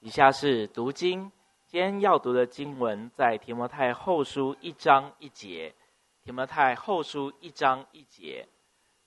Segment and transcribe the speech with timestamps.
[0.00, 1.32] 以下是读经，
[1.66, 5.74] 今天要读的经文在提摩太后书一章一节。
[6.22, 8.46] 提摩太后书一章一节，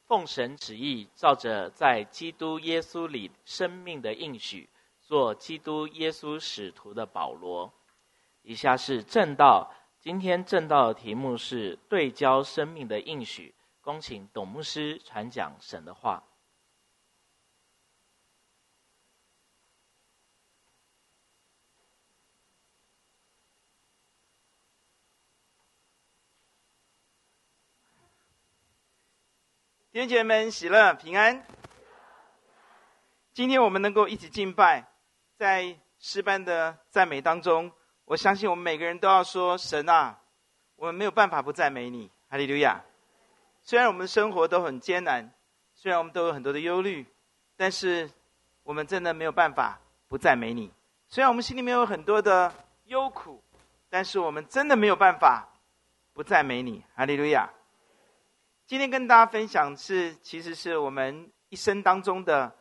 [0.05, 4.69] 奉神旨意，照着在基督耶稣里生命的应许，
[4.99, 7.71] 做基督耶稣使徒的保罗。
[8.41, 13.55] 以下是正道，今天正道的题目是对焦生命的应许。
[13.79, 16.21] 恭请董牧师传讲神的话。
[29.93, 31.45] 弟兄姐妹们，喜乐平安。
[33.33, 34.87] 今天我们能够一起敬拜，
[35.35, 37.69] 在诗班的赞美当中，
[38.05, 40.17] 我相信我们每个人都要说：“神啊，
[40.77, 42.81] 我们没有办法不赞美你。”哈利路亚。
[43.63, 45.29] 虽然我们的生活都很艰难，
[45.75, 47.05] 虽然我们都有很多的忧虑，
[47.57, 48.09] 但是
[48.63, 50.71] 我们真的没有办法不赞美你。
[51.09, 52.53] 虽然我们心里面有很多的
[52.85, 53.43] 忧苦，
[53.89, 55.49] 但是我们真的没有办法
[56.13, 56.81] 不赞美你。
[56.95, 57.49] 哈利路亚。
[58.71, 62.55] 今天跟大家分享是，其实是我们一生当中的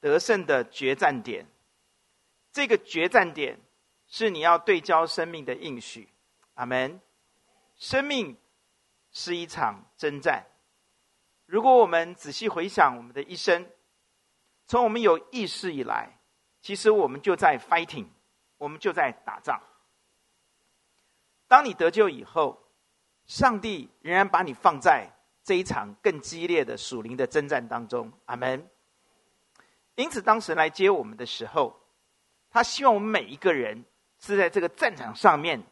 [0.00, 1.46] 得胜的决战点。
[2.50, 3.60] 这个决战点
[4.08, 6.08] 是你要对焦生命的应许。
[6.54, 7.00] 阿门。
[7.76, 8.36] 生命
[9.12, 10.44] 是一场征战。
[11.46, 13.70] 如果我们仔细回想我们的一生，
[14.66, 16.18] 从我们有意识以来，
[16.62, 18.08] 其实我们就在 fighting，
[18.58, 19.62] 我们就在打仗。
[21.46, 22.61] 当你得救以后，
[23.26, 25.08] 上帝仍然把你放在
[25.42, 28.68] 这一场更激烈的属灵的征战当中，阿门。
[29.94, 31.80] 因此，当神来接我们的时候，
[32.50, 33.84] 他希望我们每一个人
[34.18, 35.62] 是在这个战场上面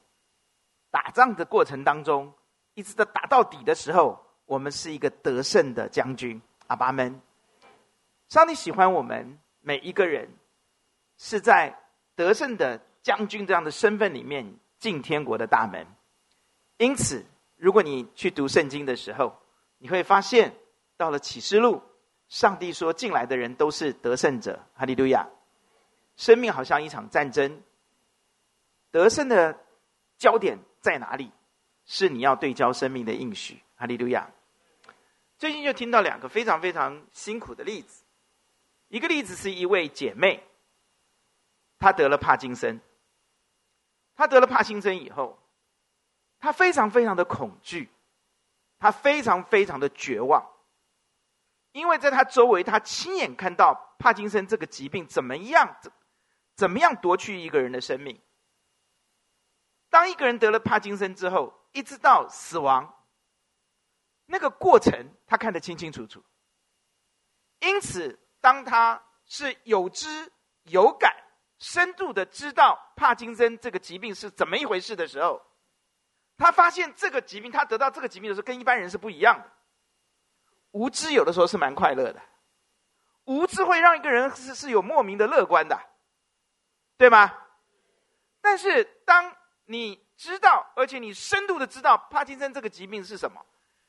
[0.91, 2.33] 打仗的过程当中，
[2.75, 7.21] 一直到打到底的时候，我们是一个得胜的将军，阿爸们。
[8.29, 10.29] 上帝喜欢我们每一个人
[11.19, 11.77] 是在
[12.15, 15.87] 得胜的将军这样的身份里面进天国的大门，
[16.79, 17.25] 因此。
[17.61, 19.39] 如果你去读圣经的时候，
[19.77, 20.57] 你会发现，
[20.97, 21.83] 到了启示录，
[22.27, 25.29] 上帝说进来的人都是得胜者，哈利路亚。
[26.17, 27.63] 生命好像一场战争，
[28.91, 29.59] 得胜的
[30.17, 31.31] 焦点在哪里？
[31.85, 34.31] 是你要对焦生命的应许，哈利路亚。
[35.37, 38.05] 最近就听到两个非常非常辛苦的例子，
[38.89, 40.43] 一个例子是一位姐妹，
[41.79, 42.81] 她得了帕金森，
[44.15, 45.39] 她得了帕金森以后。
[46.41, 47.91] 他非常非常的恐惧，
[48.79, 50.45] 他非常非常的绝望，
[51.73, 55.77] 因为在他周围，他亲眼看到帕金森这个疾病怎么样，
[56.57, 58.21] 怎么样夺去一个人的生命。
[59.91, 63.05] 当一个人得了帕金森之后，一直到死亡，
[64.27, 66.25] 那个过程他看得清清楚楚。
[67.59, 71.15] 因此，当他是有知有感、
[71.59, 75.43] 深度的知道帕金森这个疾病是怎么一回事的时候，
[76.41, 79.53] 他发现这个疾病，他得到这个疾病的时候，跟一般人是不一样的。
[80.73, 82.23] 无知有的时候是蛮快乐的，
[83.25, 85.79] 无知会让一个人是是有莫名的乐观的，
[86.97, 87.31] 对吗？
[88.41, 89.37] 但是当
[89.67, 93.45] 你知道，而且你深度的知道帕金森这个疾病是什么，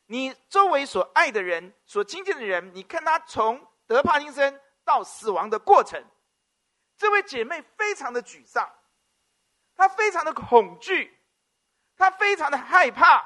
[0.07, 6.03] 你周围所爱的人、所亲近的人，你看他从得帕金森到死亡的过程，
[6.97, 8.69] 这位姐妹非常的沮丧，
[9.75, 11.17] 她非常的恐惧。
[12.01, 13.23] 他非常的害怕，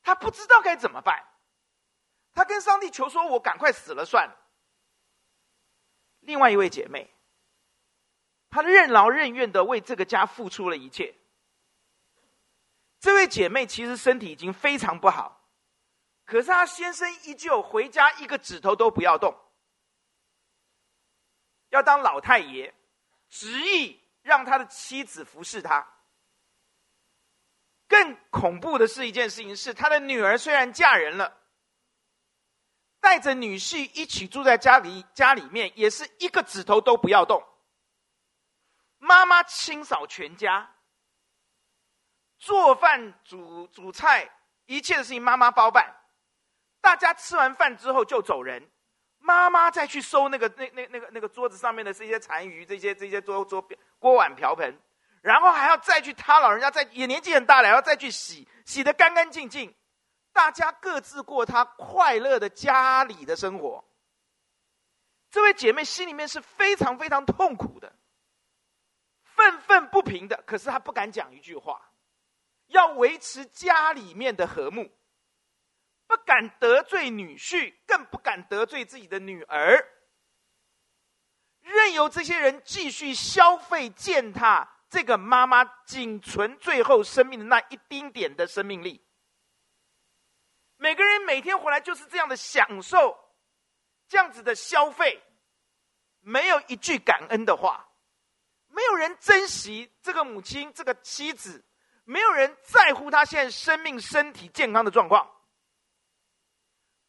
[0.00, 1.26] 他不知道该怎么办。
[2.32, 4.36] 他跟上帝求说：“我赶快死了算了。”
[6.22, 7.12] 另外一位姐妹，
[8.48, 11.16] 她任劳任怨的为这个家付出了一切。
[13.00, 15.48] 这位姐妹其实身体已经非常不好，
[16.24, 19.36] 可是她先生依旧回家一个指头都不要动，
[21.70, 22.72] 要当老太爷，
[23.28, 25.93] 执意让他的妻子服侍他。
[27.86, 31.36] 更恐怖的是一件事情是，他的女儿虽然嫁人了，
[33.00, 37.44] 带着女婿一起住在家里，家里面也是一个指头都不要动。
[38.98, 40.76] 妈妈清扫全家，
[42.38, 44.30] 做饭、煮煮菜，
[44.64, 45.94] 一切的事情妈妈包办。
[46.80, 48.70] 大家吃完饭之后就走人，
[49.18, 53.66] 妈妈再去收那个那那那个那个桌子上面的这些残余，这些这些桌桌
[53.98, 54.78] 锅碗瓢盆。
[55.24, 59.74] 然后还要再去，他老人家再也年纪很大了，还要再去洗，洗得干干净净。
[60.34, 63.82] 大家各自过他快乐的家里的生活。
[65.30, 67.96] 这位姐妹心里面是非常非常痛苦的，
[69.22, 70.42] 愤愤不平的。
[70.46, 71.80] 可是她不敢讲一句话，
[72.66, 74.90] 要维持家里面的和睦，
[76.06, 79.82] 不敢得罪女婿，更不敢得罪自己的女儿。
[81.62, 89.04] 任由这些人继续消费践踏这个妈妈仅存最后生命的那一丁点的生命力。
[90.76, 93.18] 每个人每天回来就是这样的享受，
[94.06, 95.20] 这样子的消费，
[96.20, 97.88] 没有一句感恩的话，
[98.68, 101.64] 没有人珍惜这个母亲、这个妻子，
[102.04, 105.28] 没有人在乎她现在生命、身体健康的状况。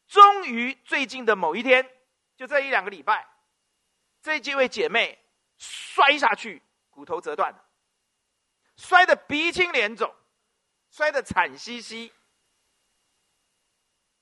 [0.08, 1.88] 终于，最近的某一天，
[2.34, 3.28] 就这一两个礼拜，
[4.22, 5.24] 这几位姐妹
[5.56, 6.60] 摔下去，
[6.90, 7.64] 骨头折断了，
[8.76, 10.14] 摔得鼻青脸肿，
[10.90, 12.12] 摔得惨兮兮。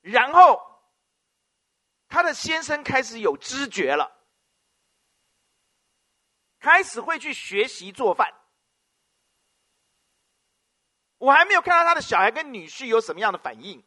[0.01, 0.61] 然后，
[2.09, 4.17] 她的先生开始有知觉了，
[6.61, 8.33] 开始会去学习做饭。
[11.19, 13.83] 我还没有看到他的小孩跟女婿有什么样的反应。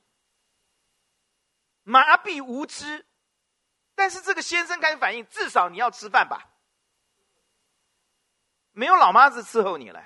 [1.83, 3.05] 麻痹无知，
[3.93, 6.49] 但是这个先生开始反应，至少你要吃饭吧？
[8.71, 10.03] 没有老妈子伺候你了，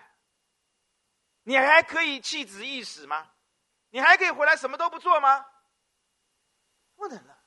[1.44, 3.32] 你还可以弃子易死吗？
[3.90, 5.46] 你还可以回来什么都不做吗？
[6.96, 7.38] 不能了，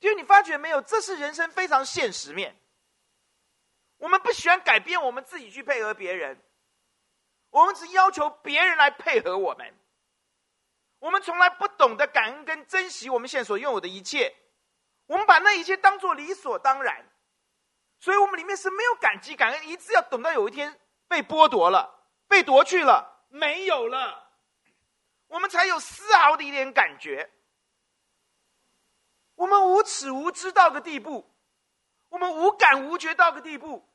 [0.00, 2.60] 因为你发觉没有，这是人生非常现实面。
[3.96, 6.40] 我们不喜欢改变，我们自己去配合别人，
[7.50, 9.74] 我们只要求别人来配合我们。
[11.00, 14.36] 我们从来不懂得感恩跟珍惜我们现在所拥有的一切，
[15.06, 17.08] 我们把那一切当做理所当然，
[17.98, 20.78] 所以我们里面是没有感激感恩，一直要等到有一天
[21.08, 21.97] 被剥夺了、
[22.28, 24.30] 被夺去了、没有了，
[25.26, 27.30] 我们才有丝毫的一点感觉。
[29.34, 31.28] 我们无耻无知到个地步，
[32.08, 33.88] 我们无感无觉到个地步，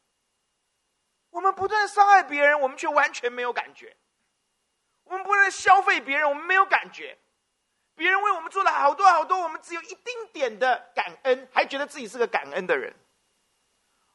[1.30, 3.96] 我们不断伤害别人，我们却完全没有感觉。
[5.04, 7.18] 我们不能消费别人，我们没有感觉。
[7.96, 12.96] 别人为我们做了好多好多，我们只有一丁点的感恩，还觉得自己是个感恩的人。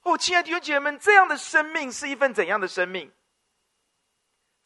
[0.03, 3.13] 哦，亲爱的弟兄姐妹们，这样的生命是一份怎样的生命？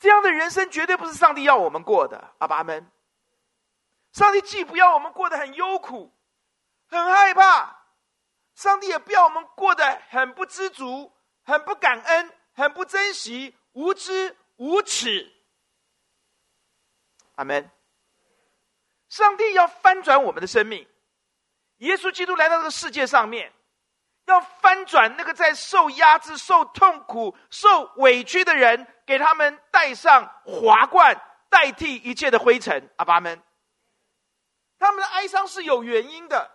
[0.03, 2.91] 这样的人生绝对不是上帝要我们过的，阿爸们。
[4.11, 6.13] 上帝既不要我们过得很忧苦、
[6.89, 7.85] 很害怕，
[8.57, 11.13] 上帝也不要我们过得很不知足、
[11.45, 15.33] 很不感恩、很不珍惜、无知无耻。
[17.37, 17.71] 阿门。
[19.09, 20.85] 上帝要翻转我们的生命，
[21.77, 23.53] 耶稣基督来到这个世界上面，
[24.25, 31.15] 要翻转那个在受压制、受痛苦、受委屈的人，给他们戴上华冠，
[31.51, 32.89] 代替一切的灰尘。
[32.97, 33.43] 阿爸们，
[34.79, 36.51] 他们的哀伤是有原因的，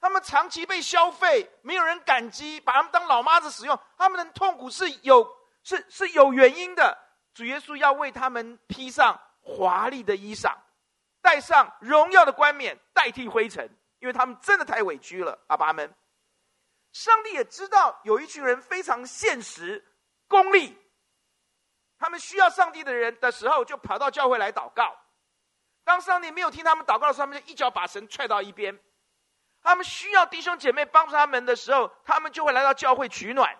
[0.00, 5.24] 他们长期被消费，没有人感激，把他们当老妈子使用，他们的痛苦是有
[5.62, 6.98] 是是有原因的。
[7.32, 9.16] 主耶稣要为他们披上。
[9.42, 10.52] 华丽的衣裳，
[11.22, 13.64] 戴上荣耀的冠冕，代替灰尘，
[14.00, 15.38] 因为他们真的太委屈了。
[15.46, 15.94] 阿爸们，
[16.92, 19.82] 上帝也知道有一群人非常现实、
[20.28, 20.76] 功利，
[22.00, 24.96] 他们需要上帝的人的时候，就跑到教会来祷告。
[25.84, 28.76] 当上帝没有听他们祷告的时候，他们就一脚把神踹到一边。
[29.62, 33.54] 他们需要弟兄姐妹帮助他们的时候，他们就会来到教会取暖。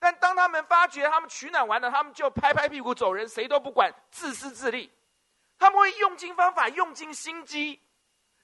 [0.00, 4.92] 但当他们发觉他们取暖完了，他们就拍拍屁股走人，谁都不管，自私自利。
[5.56, 7.80] 他们会用尽方法，用尽心机，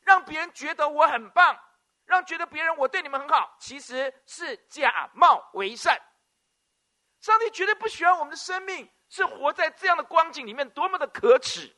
[0.02, 1.58] 让别人觉得我很棒，
[2.04, 6.00] 让觉得别人我对你们很好，其实是假冒为善。
[7.20, 11.70] 上帝绝对不喜欢我们的生命是活在这样的光景里面，多么的可耻！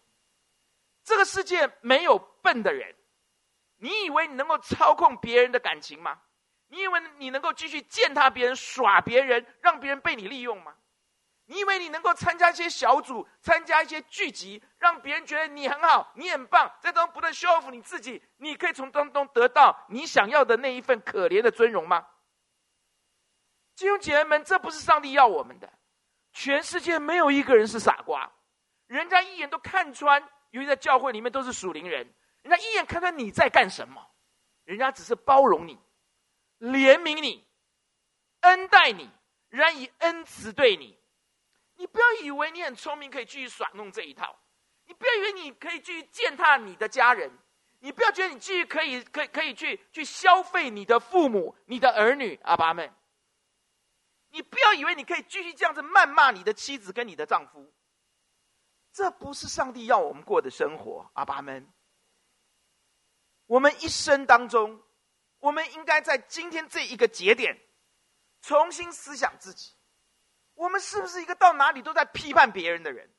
[1.04, 2.94] 这个世界没有笨的人，
[3.78, 6.20] 你以为你能够操控别人的感情吗？
[6.68, 10.74] 你以为你能够继续践踏别人、耍别人，让别人被你利用吗？
[11.46, 22.06] 你以为你能够参加一些小组、参加一些聚集，让别人觉得你很好、你很棒，在当中不断修复你自己，你可以从当中得到你想要的那一份可怜的尊荣吗？
[23.76, 25.72] 弟兄姐妹们，这不是上帝要我们的。
[26.32, 28.32] 全世界没有一个人是傻瓜，
[28.86, 34.06] 人家一眼都看穿，由于在教会里面都是属灵人，人家一眼看穿你在干什么，
[34.64, 35.78] 人家只是包容你。
[36.58, 37.46] 怜悯你，
[38.40, 39.10] 恩待你，
[39.48, 40.98] 仍然以恩慈对你。
[41.74, 44.38] 你不要以为你很聪明，可以继续耍弄这一套。
[44.86, 47.30] 你不要以为你可以继续践踏你的家人。
[47.80, 52.38] 你不要觉得你继续可以、可以、可以去去消费你的父母、你的儿女。
[52.44, 52.94] 阿爸们，
[54.32, 57.72] 你不要以为你可以继续这样子谩骂你的妻子跟你的丈夫。
[58.92, 61.10] 这不是上帝要我们过的生活。
[61.14, 61.72] 阿爸们，
[63.46, 64.82] 我们一生当中。
[65.38, 67.60] 我们应该在今天这一个节点，
[68.40, 69.72] 重新思想自己：
[70.54, 73.12] 我们是不是一个到哪里都在批判别人的人？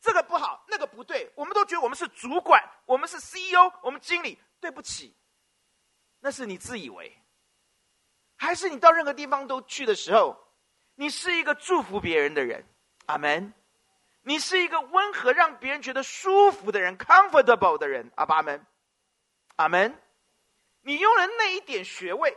[0.00, 4.38] 这个不好，那个不对，我们都觉得我们是主管，我们是 CEO，我们经理。
[4.60, 5.16] 对不起，
[6.18, 7.16] 那是你自以为。
[8.38, 10.34] 还是你到任何地方都去的时候，
[10.94, 12.64] 你是一个祝福别人的人？
[13.04, 13.52] 阿门。
[14.22, 18.10] 你是一个温和让别人觉得舒服的人，comfortable 的人。
[18.16, 18.66] 阿爸们，
[19.56, 19.98] 阿门。
[20.82, 22.36] 你用了那一点学位，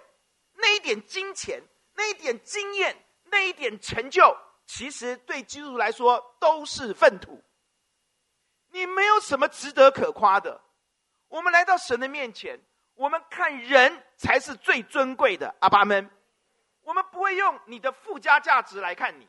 [0.53, 1.62] 那一点金钱，
[1.96, 7.43] 那一点经验，那一点成就，其实对基督徒来说都是粪土。
[8.70, 10.62] 你没有什么值得可夸的。
[11.27, 12.58] 我们来到神的面前，
[12.93, 15.55] 我们看人才是最尊贵的。
[15.61, 16.07] 阿爸们，
[16.83, 19.27] 我们不会用你的附加价值来看你。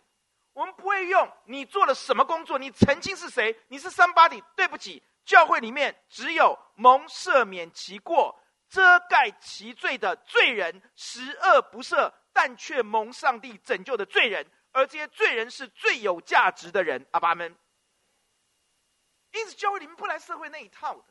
[0.52, 3.58] 我们不会用你做了什么工作，你曾经是谁？
[3.68, 4.44] 你是 somebody？
[4.54, 17.06] 对不起，教会里面只有蒙赦免其过、遮盖其罪的罪人，十恶不赦，但却蒙上帝拯救的罪人，而这些罪人是最有价值的人。
[17.12, 17.56] 阿爸们，
[19.32, 21.04] 因此教会里面不来社会那一套的，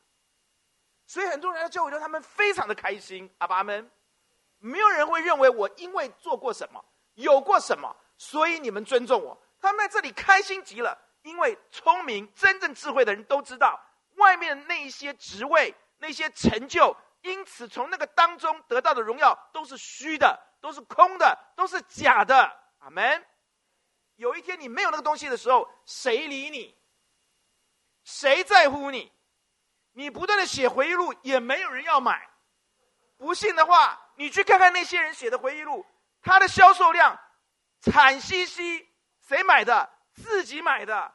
[1.12, 3.30] 所以很多人来教会，他们非常的开心。
[3.40, 3.92] 阿爸们，
[4.60, 6.82] 没有人会认为我因为做过什么，
[7.16, 7.94] 有过什么。
[8.18, 13.78] 所以你们尊重我，他们在这里开心极了，因为聪明、真正智慧的人都知道，
[14.16, 22.58] 外面的那些职位、那些成就，因此从那个当中得到的荣耀都是虚的，都是空的，都是假的。
[22.80, 23.22] 阿门。
[24.16, 26.74] 有一天你没有那个东西的时候，谁理你？
[28.06, 29.12] 谁在乎你？
[29.94, 32.30] 你不断的写回忆录，也没有人要买。
[33.18, 35.86] 不信的话，你去看看那些人写的回忆录，
[36.22, 37.20] 他的销售量。
[37.82, 38.88] 惨兮兮，
[39.28, 39.92] 谁买的？
[40.14, 41.14] 自己买的，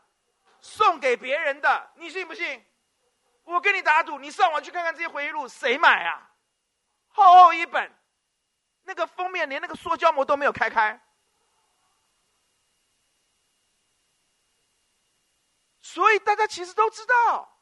[0.60, 2.64] 送给别人的，你信不信？
[3.44, 6.30] 我跟你打赌，你上网去看看这些回忆录，谁买啊？
[7.08, 7.96] 厚厚一本，
[8.82, 11.00] 那个封面连那个塑胶膜都没有开开。
[15.80, 17.55] 所以大家其实都知道，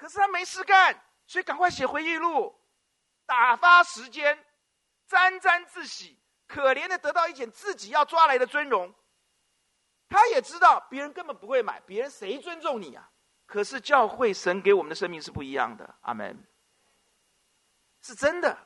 [0.00, 2.58] 可是他没事干，所以赶快写回忆录，
[3.26, 4.42] 打发时间，
[5.06, 6.18] 沾沾自喜。
[6.46, 8.94] 可怜的得到一点自己要抓来的尊荣，
[10.08, 13.10] 他也知道别人根本不会买，别人谁尊重你啊？
[13.44, 16.42] 可是教会神给我们的生命是不一样的，阿门。
[18.00, 18.56] 是真的，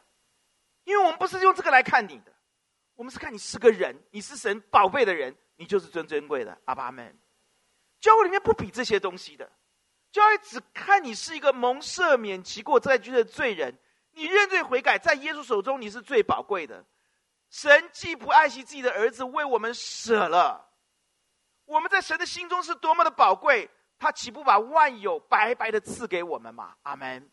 [0.84, 2.32] 因为我们不是用这个来看你的，
[2.94, 7.18] 我们是看你是个人，你是神宝贝的人，你就是尊尊贵的，阿爸阿门。
[7.98, 9.50] 教会里面不比这些东西的，
[10.14, 13.76] 教会只看你是一个蒙赦免其过在居的罪人，
[14.12, 16.84] 你认罪悔改，在耶稣手中你是最宝贵的。
[17.50, 20.70] 神既不爱惜自己的儿子，为我们舍了，
[21.64, 23.68] 我们在神的心中是多么的宝贵，
[23.98, 26.76] 他岂不把万有白白的赐给我们吗？
[26.82, 27.28] 阿门。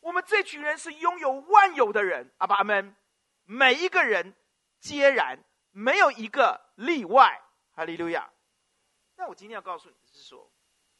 [0.00, 2.96] 我们这群人是拥有万有的人，阿爸阿门。
[3.44, 4.34] 每一个人
[4.80, 7.40] 皆然，没有一个例外。
[7.72, 8.28] 哈利路亚。
[9.14, 10.50] 但我今天要告诉你的是说，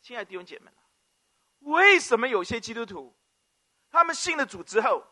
[0.00, 0.70] 亲爱的弟兄姐妹，
[1.60, 3.16] 为什么有些基督徒，
[3.90, 5.04] 他们信了主之后，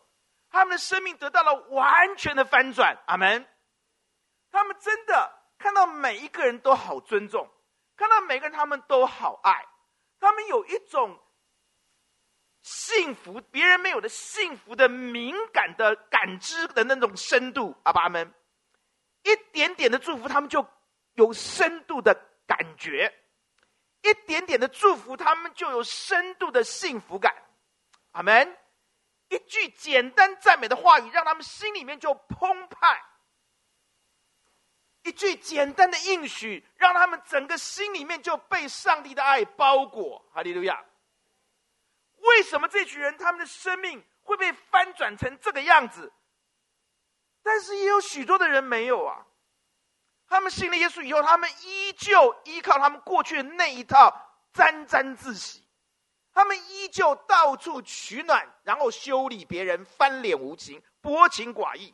[0.49, 3.47] 他们的生命得到了完全的翻转，阿门。
[4.51, 7.49] 他们真的看到每一个人都好尊重，
[7.95, 9.67] 看到每个人他们都好爱，
[10.19, 11.19] 他们有一种
[12.61, 18.33] 幸福，别人没有的幸福的敏感的感知的那种深度，阿爸们，
[19.21, 20.67] 一点点的祝福，他们就
[21.13, 22.13] 有深度的
[22.47, 23.07] 感觉；
[24.01, 27.35] 一点点的祝福，他们就有深度的幸福感，
[28.11, 28.57] 阿门。
[29.29, 32.97] 一句简单赞美的话语，让他们心里面就澎湃；
[35.03, 40.25] 一句简单的应许，让他们整个心里面就被上帝的爱包裹。
[40.33, 40.83] 哈利路亚！
[42.17, 46.11] 为什么这群人他们的生命会被翻转成这个样子？
[47.43, 49.25] 但是也有许多的人没有啊。
[50.29, 54.13] 他们信了耶稣以后，他们依旧依靠他们过去的那一套，
[54.53, 55.65] 沾沾自喜。
[56.31, 61.93] 他们依旧到处取暖，然后修理别人，翻脸无情，薄情寡义。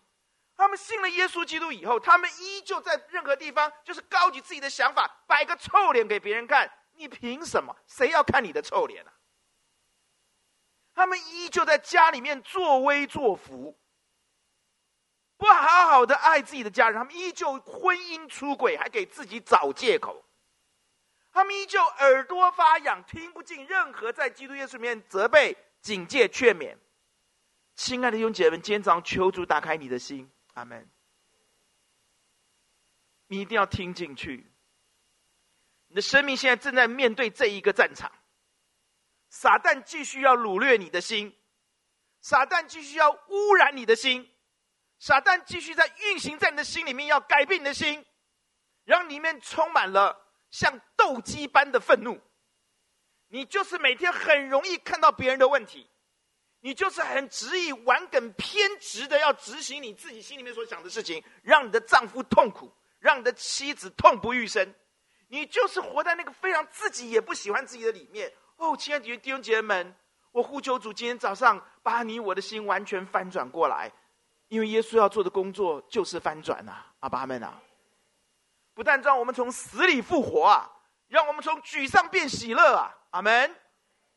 [0.58, 6.70] 他们信了耶稣基督以后，他们依旧在任何地方就是高举自己的想法，摆个臭脸给别人看。
[6.98, 7.76] 你凭什么？
[7.88, 9.12] 谁要看你的臭脸啊？
[10.94, 13.78] 他们依旧在家里面作威作福，
[15.38, 16.98] 不好好的爱自己的家人。
[16.98, 20.24] 他们依旧婚姻出轨，还给自己找借口。
[21.32, 26.78] 他们依旧耳朵发痒，听不进任何在基督耶稣里面责备、警戒、劝勉。
[27.76, 30.90] 亲爱的弟兄姐妹们，今天早上求主打开你的心，阿门。
[33.28, 34.50] 你一定要听进去。
[35.88, 38.12] 你的生命现在正在面对这一个战场，
[39.30, 41.36] 撒旦继续要掳掠你的心，
[42.22, 44.32] 撒旦继续要污染你的心，
[45.00, 48.06] 撒旦继续在运行在你的心里面，要改变你的心，
[48.84, 50.24] 让里面充满了。
[50.52, 52.18] 像斗鸡般的愤怒，
[53.28, 55.90] 你就是每天很容易看到别人的问题，
[56.62, 64.74] 你就是很执意、顽梗、偏执的要执行你自己心里面所想的事情，让你的丈夫痛苦，让你的妻子痛不欲生。
[65.28, 68.32] 你就是活在那个非常自己也不喜欢自己的里面。
[68.56, 69.96] 哦，亲爱的弟兄姐妹们，
[70.32, 73.92] 我呼求主，今天早上把你我的心完全翻转过来，
[74.48, 77.60] 因为耶稣要做的工作就是翻转呐、阿爸们啊！
[78.74, 80.70] 不但让我们从死里复活啊，
[81.08, 83.56] 让我们从沮丧变喜乐啊，阿门！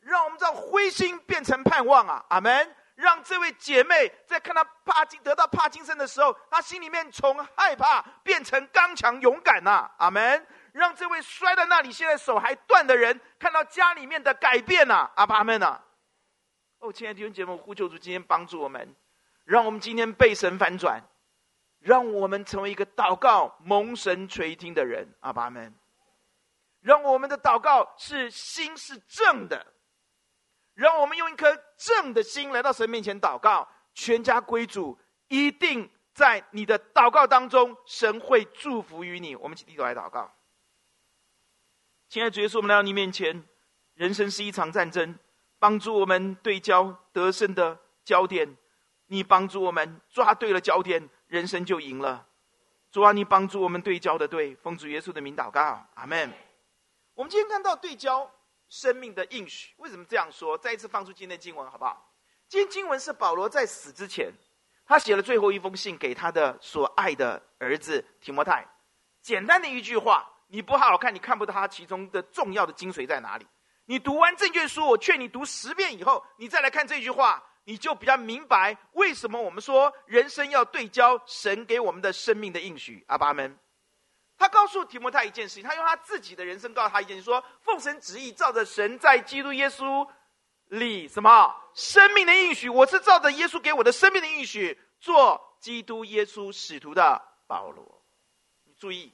[0.01, 2.75] 让我们从灰心变成盼望啊，阿门！
[2.95, 10.45] 让这位姐妹在看到帕金得到帕金森的时候，她心里面从害怕变成刚强勇敢呐、阿门！
[10.73, 15.79] 让这位摔在那里现在手还断的人看到家里面的改变呐、阿爸们呐！
[16.79, 18.93] 哦，亲爱的弟兄姐妹，呼求主今天帮助我们，
[19.49, 21.03] 让我们今天被神反转。
[21.79, 25.73] 让我们成为一个祷告蒙神垂听的人，阿爸们。
[26.81, 29.65] 让我们的祷告是心是正的，
[30.73, 39.35] 让我们用一颗正的心来到神面前祷告，全家归主，一定在你的祷告当中，神会祝福于你。
[39.37, 40.29] 我们一起低头来祷告。
[42.09, 43.41] 亲爱的主耶稣，我们来到你面前，
[43.93, 45.17] 人生是一场战争，
[45.59, 48.57] 帮助我们对焦得胜的焦点，
[49.09, 51.07] 你帮助我们抓对了焦点。
[51.27, 52.25] 人生就赢了，
[52.91, 56.33] 主啊，你帮助我们对焦的对，奉主耶稣的名祷告，阿门。
[57.13, 58.27] 我们今天看到对焦
[58.67, 60.57] 生命的应许，为什么这样说？
[60.57, 62.15] 再一次放出今天的经文好不好？
[62.47, 64.33] 今天经文是保罗在死之前，
[64.87, 68.67] 他写了最后一封信给他的所爱的儿子提摩太。
[69.21, 73.45] 简单的一句话，你不好好看，你看不到他其中的重要的精髓在哪里。
[73.85, 77.43] 你读完这卷书，我劝你读十遍以后，你再来看这句话。
[77.69, 83.05] 你就比较明白为什么我们说人生要对焦神给我们的生命的应许。
[83.07, 83.59] 阿爸们，
[84.39, 90.09] 他告诉提摩太一件事情，他用他自己的人生告诉他一件事，说奉神旨意，照着神在基督耶稣
[90.65, 98.03] 里什么生命的应许，我是照着耶稣给我的生命的应许做基督耶稣使徒的保罗。
[98.63, 99.13] 你注意，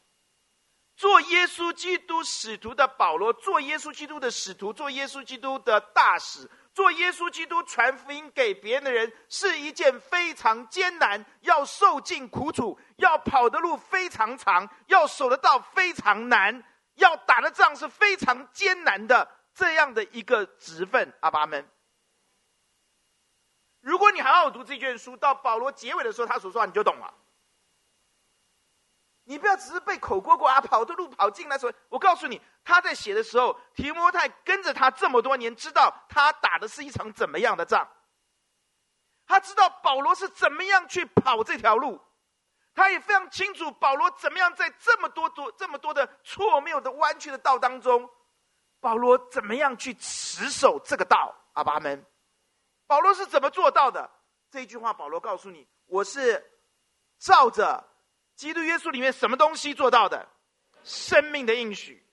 [0.96, 6.50] 做耶稣基督使徒的保罗，做耶稣基督的使徒，做耶稣基督的大使。
[6.76, 16.62] 做耶稣基督传福音给别人的人是一件非常艰难，要受尽苦楚，要跑的路非常长，要守的道非常难，
[16.96, 21.14] 要打的仗是非常艰难的这样的一个职分。
[21.22, 21.66] 阿爸们，
[23.80, 27.14] 如果你好好读这卷书，到保罗结尾的时候，他所说话你就懂了。
[29.28, 37.88] 你不要只是被口锅锅啊，跑的路跑进来说，我告诉你，他在写的时候，提摩太跟着他这么多年，知道他打的是一场怎么样的仗。
[39.26, 42.00] 他知道保罗是怎么样去跑这条路，
[42.76, 48.08] 他也非常清楚保罗怎么样在这么多多这么多的错谬的弯曲的道当中，
[48.80, 51.36] 保罗怎么样去持守这个道。
[51.54, 52.06] 阿爸们，
[52.86, 54.08] 保罗是怎么做到的？
[54.52, 56.46] 这一句话，保罗告诉你，我是
[57.18, 57.84] 照着。
[58.36, 60.28] 基督耶稣里面什么东西做到的？
[60.84, 62.06] 生命的应许。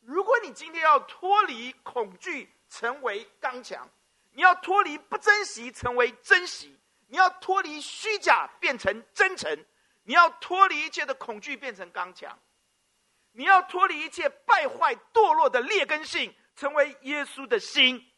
[0.00, 3.86] 如果你今天要脱离恐惧，成为刚强；
[4.32, 6.68] 你要脱离不珍惜，成为珍惜；
[7.08, 9.56] 你要脱离虚假，变成真诚；
[10.04, 12.30] 你要脱离一切的恐惧，变成刚强；
[13.32, 18.12] 你要脱离一切败坏堕落的劣根性，成为耶稣的心。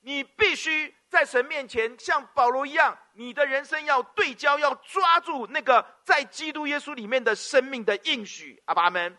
[0.00, 8.62] 你必须在神面前像保罗一样，你的人生要对焦，要抓住那个在基督耶稣里面的生命的应许。
[8.66, 9.16] 阿爸们，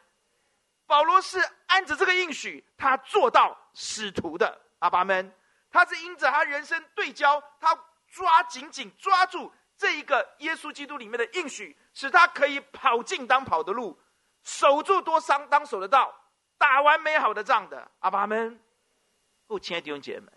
[0.85, 4.61] 保罗是按着这个应许，他做到使徒的。
[4.79, 5.33] 阿爸们，
[5.71, 7.77] 他是因着他人生对焦，他
[8.07, 13.97] 抓紧紧抓住这一个耶稣基督里面的应许，使他可以跑尽当跑的路，
[14.43, 16.13] 守住多伤当守的道，
[16.57, 17.89] 打完美好的仗的。
[17.99, 18.59] 阿爸们，
[19.47, 20.33] 哦，亲爱的弟兄姐妹们。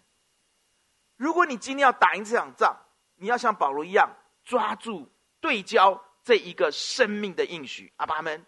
[1.17, 2.77] 如果你今天要打赢这场仗，
[3.17, 4.09] 你要像保罗一样
[4.45, 7.93] 抓住对焦这一个生命的应许。
[7.97, 8.45] 阿爸们，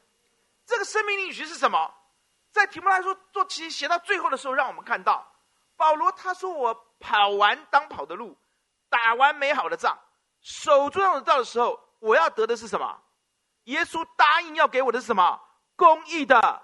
[0.66, 1.94] 这个生命应许是什么？
[2.50, 5.30] 在题目来说做其实写到最后的时候，让我们看到
[5.76, 8.36] 保罗他说：“我跑完当跑的路，
[8.88, 9.96] 打完美好的仗，
[10.40, 13.00] 守住这样的道的时候，我要得的是什么？
[13.64, 15.40] 耶稣答应要给我的是什么？
[15.76, 16.62] 公义的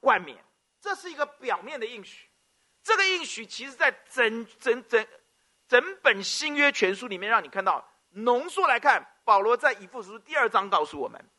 [0.00, 0.42] 冠冕。
[0.80, 2.30] 这是一个表面的应许。
[2.82, 5.06] 这个应许其实在整整整。”
[5.66, 11.30] 整本新约全书里面，让你看到浓缩来看，保罗在以弗书第二章告诉我们，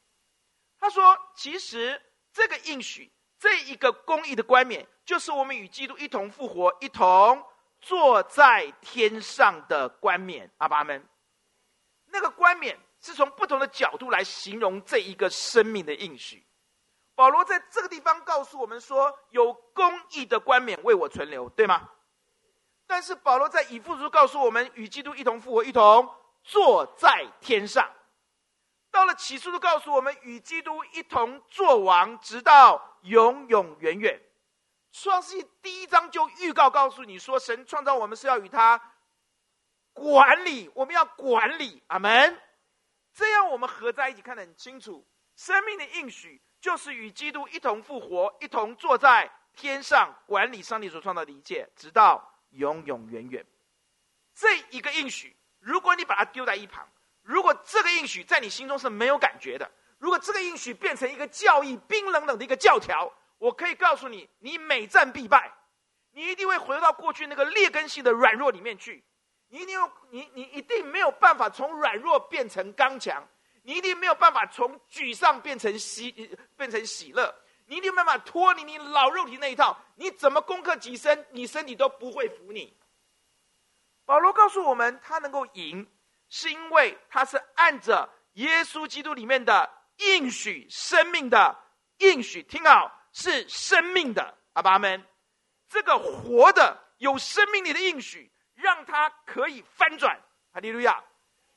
[0.80, 2.02] 他说：“其实
[2.34, 7.46] 这个应许，这一个公义的冠冕，就是我们与基督一同复活，一同
[7.80, 11.08] 坐在天上的冠冕。”阿爸们，
[12.08, 16.46] 那个冠冕是从不同的角度来形容这一个生命的应许。
[17.14, 21.90] 保罗在这个地方告诉我们说：“有公义的冠冕为我存留，对吗？”
[22.88, 26.10] 但是保罗在以弗所告诉我们，与基督一同复活，一同
[26.44, 27.90] 坐在天上。
[28.92, 34.22] 到了启示录告诉我们，与基督一同作王，直到永永远远。
[34.92, 38.80] 创世纪第一章就预告告诉你说，神创造我们是要与他
[39.92, 41.84] 管理，我们要管理。
[41.88, 42.42] 阿门。
[43.14, 53.46] 这样我们合在一起看得很清楚，生命的应许就是与基督一同复活，一同坐在天上管理上帝所创造的一切，直到永永远远。
[54.34, 56.88] 这一个应许，如果你把它丢在一旁，
[57.22, 63.12] 如果这个应许在你心中是没有感觉的，如果这个应许变成一个教义，冰冷冷的一个教条。
[63.38, 65.54] 我可以告诉你，你每战必败，
[66.12, 69.04] 你一定会回到过去那个劣根性的软弱里面去。
[69.50, 73.28] 你一定有，你你一定没有办法从软弱变成刚强，
[73.62, 77.34] 你一定没有办法从沮丧变成喜变成喜乐，
[77.66, 79.78] 你一定没办法脱离你老肉体那一套。
[79.96, 82.76] 你怎么攻克己身，你身体都不会服你。
[84.06, 85.88] 保罗告诉我们，他能够赢，
[86.30, 91.58] 是因为他是按着耶稣基督里面的应许生命的
[91.98, 92.42] 应许。
[92.44, 92.92] 听好。
[93.18, 95.02] 是生命的阿爸们，
[95.70, 100.22] 这个活的有生命力的应许，让他可以翻转。
[100.52, 101.02] 哈利路亚！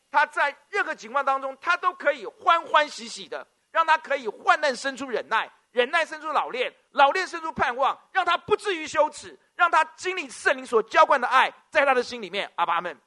[0.08, 12.50] 他在任何情况当中，他都可以欢欢喜喜的，让他可以患难生出忍耐，忍耐生出老练，老练生出盼望，让他不至于羞耻，让他经历圣灵所浇灌的爱，在他的心里面。
[12.56, 12.98] 阿爸们，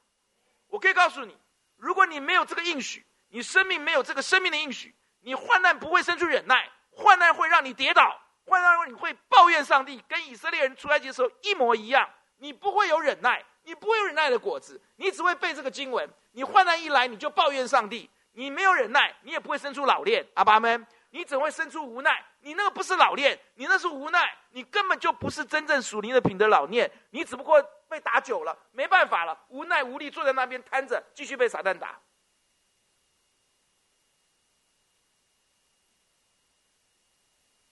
[0.69, 1.37] 我可以告诉你，
[1.75, 8.17] 如果你没有这个应许，你生命没有这个生命的应许，你患难不会生出忍耐，患难会让你跌倒。
[8.45, 12.09] 患难会，你会抱怨上帝，跟以色列人出埃及的时候一模一样。
[12.37, 16.09] 你不会有忍耐，你不会有忍耐的果子，你只会背这个经文。
[16.31, 20.25] 你患难一来，你就抱怨上帝，你没有忍耐，你也不会生出老练。
[20.35, 22.25] 阿爸们，你只会生出无奈。
[22.39, 26.91] 你那个不是老练，你那是无奈，你根本就不是真正属灵的品德老练。
[27.11, 32.01] 你只不过被打久了，没办法了，无奈无力，坐在那边瘫着，继续被撒旦打。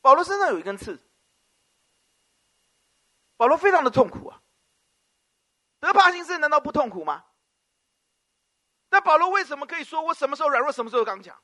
[0.01, 0.97] 保罗身上有一根刺，
[3.35, 4.41] 保罗非常的痛苦啊。
[5.79, 7.25] 德帕金森难道不痛苦吗？
[8.89, 11.39] 但保罗为什么可以说我什么时候软弱，什么时候刚强？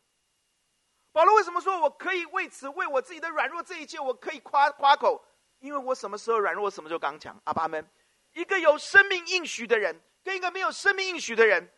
[1.15, 5.23] 保罗为什么说我可以为此为我自己的软弱这一切，我可以夸夸口？
[5.59, 7.41] 因为我什么时候软弱，什么时候刚强。
[7.45, 7.89] 阿爸们，
[8.33, 11.71] 一个有生命应许的人，跟一个没有生命应许的人，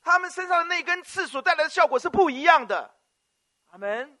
[0.00, 2.94] 他们身上的那根刺所带来的效果是不一样的。
[3.72, 4.16] 阿门。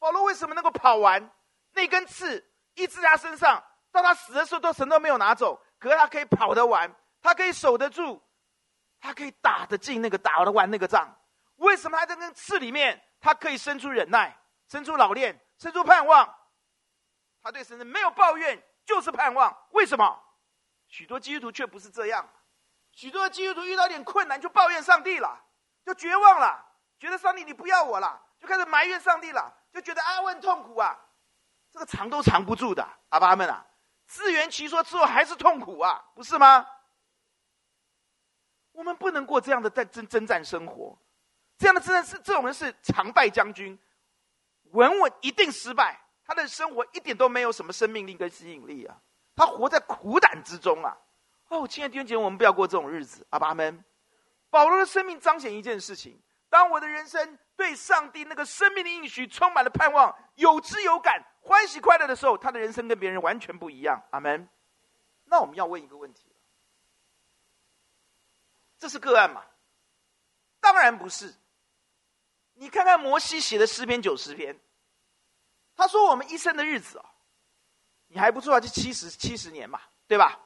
[0.00, 1.30] 保罗为什么能够跑完？
[1.74, 5.62] 那根刺一直在他身上，到他死的时候都神都没有拿走。
[5.78, 8.20] 可是他可以跑得完，他可以守得住，
[9.00, 11.16] 他可以打得进那个打得完那个仗。
[11.60, 14.34] 为什么他在那刺里面，他可以生出忍耐，
[14.66, 16.34] 生出老练，生出盼望？
[17.42, 19.54] 他对神没有抱怨，就是盼望。
[19.72, 20.22] 为什么？
[20.88, 22.28] 许多基督徒却不是这样。
[22.92, 25.38] 许多基督徒遇到点困难就抱怨上帝了，
[25.84, 26.64] 就绝望了，
[26.98, 29.54] 觉得上帝你不要我了，就开始埋怨上帝了。
[29.72, 30.98] 就觉得啊，我很痛苦啊，
[31.70, 33.64] 这个藏都藏不住的，阿爸们啊，
[34.06, 36.66] 自圆其说之后还是痛苦啊，不是吗？
[38.72, 40.98] 我们不能过这样的在征征战生活，
[41.60, 43.78] 这样的征战是这种人是常败将军，
[44.70, 48.96] 稳稳一定失败，他的生活一点都没有什么生命力跟吸引力啊，
[49.36, 50.96] 他活在苦胆之中啊。
[51.48, 53.84] 哦，亲爱的弟兄姐妹，我们不要过这种日子，阿爸们。
[54.48, 56.18] 保罗的生命彰显一件事情。
[56.48, 64.02] 当我的人生对上帝那个生命的应许充满了盼望，有知有感，欢喜快乐的时候，他的人生跟别人完全不一样。
[64.12, 64.48] 阿门。
[65.26, 66.24] 那我们要问一个问题：
[68.78, 69.44] 这是个案吗？
[70.58, 71.34] 当然不是。
[72.60, 74.60] 你看看摩西写的诗篇九十篇，
[75.74, 77.06] 他说我们一生的日子啊，
[78.08, 80.38] 你还不错啊，就七十七十年嘛，对吧？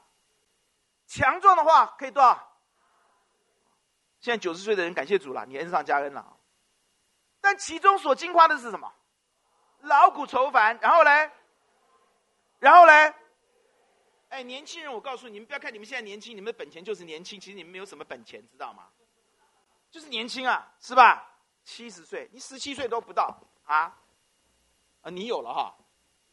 [1.08, 2.56] 强壮的话可以多少？
[4.20, 6.38] 现在九十岁的人，感谢主了，你恩上加恩了。
[7.40, 8.94] 但其中所惊夸的是什么？
[9.80, 11.32] 劳苦愁烦，然后嘞？
[12.60, 13.12] 然后嘞？
[14.28, 18.88] 哎，年轻人，我告诉，你们不要看你们现在年轻，你们的本钱就是年轻，其实你们没有什么本钱，知道吗？
[19.90, 21.33] 就是年轻啊，是吧？
[21.64, 23.96] 七十岁，你十七岁都不到啊？
[25.02, 25.74] 啊，你有了哈？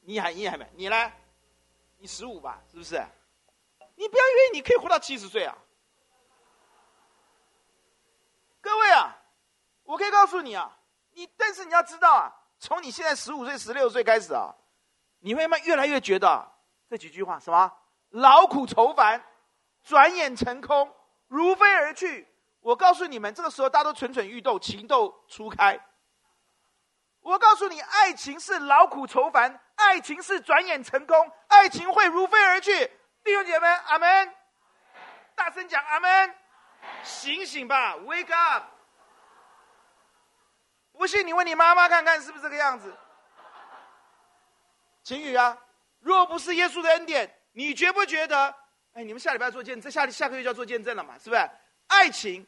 [0.02, 0.70] 你还你还没？
[0.76, 1.12] 你呢？
[1.98, 3.02] 你十五吧，是不是？
[3.96, 5.56] 你不要以为你可以活到七十岁啊！
[8.60, 9.16] 各位啊，
[9.84, 10.76] 我可以告诉你啊，
[11.12, 14.56] 你但是你要知道啊，从你现在十五岁、十六岁开始啊，
[15.20, 16.52] 你会慢慢越来越觉得
[16.90, 17.72] 这几句话什么
[18.10, 19.24] 劳苦愁烦，
[19.84, 20.92] 转眼成空，
[21.28, 22.28] 如飞而去。
[22.62, 25.80] 我告诉你们，这个时候大家都蠢蠢欲动，情窦初开。
[27.22, 32.86] 我告诉你，爱情是劳苦愁烦，爱情是转眼成功，爱情会如飞而去。
[33.24, 34.34] 弟兄姐妹，阿门！
[35.36, 36.36] 大声讲阿门！
[37.04, 38.64] 醒醒吧，Wake up！
[40.94, 42.96] 不信你问你妈妈看看是不是这个样子？
[45.04, 45.58] 晴雨啊，
[46.00, 48.56] 若不是耶稣的恩典，你觉不觉得？
[48.94, 51.50] 哎，你们下礼拜做见证，这下下个月就要做见证了嘛，是不是？
[51.92, 52.48] 爱情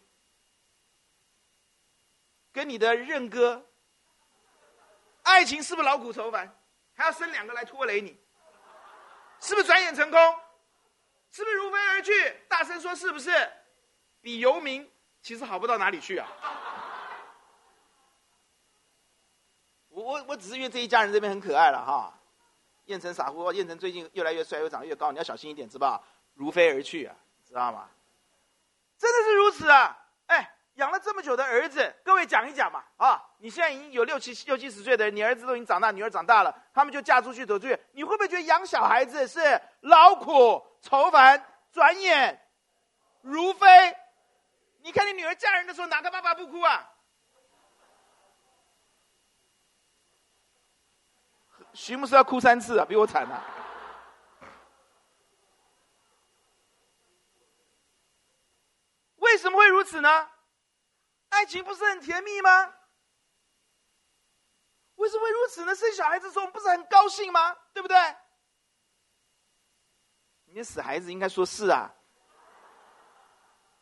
[2.53, 3.65] 跟你的认哥，
[5.23, 6.57] 爱情是不是劳苦愁烦？
[6.95, 8.17] 还要生两个来拖累你？
[9.41, 10.19] 是不是转眼成功？
[11.29, 12.11] 是不是如飞而去？
[12.47, 13.31] 大声说是不是？
[14.21, 14.89] 比游民
[15.21, 16.27] 其实好不到哪里去啊！
[19.89, 22.17] 我我我只是因为这一家人这边很可爱了哈。
[22.85, 26.01] 燕城傻乎，乎，燕城最近越来越帅，又长得越高，你要小心一点，知道
[26.33, 27.89] 如飞而去啊，知道吗？
[29.03, 29.97] 真的是如此啊！
[30.27, 33.21] 哎，养了这么久的儿子，各位讲一讲嘛啊！
[33.39, 41.45] 你现在已经有六七六七十岁的人，你儿子都已经长大，女儿长大了，他们就嫁出去走出去，你会不会觉得养小孩子是劳苦愁烦？
[41.73, 42.41] 转眼
[43.21, 43.67] 如飞。
[44.83, 46.89] 你看你女儿嫁人的时候，哪个爸爸不哭啊？
[51.73, 53.43] 徐牧师要哭三次啊，比我惨啊！
[59.23, 60.29] 为什么会如此呢？
[61.29, 62.73] 爱情不是很甜蜜吗？
[64.95, 65.73] 为什么会如此呢？
[65.73, 67.57] 生小孩子的时候，我们不是很高兴吗？
[67.73, 67.97] 对不对？
[70.45, 71.91] 你的死孩子应该说是啊。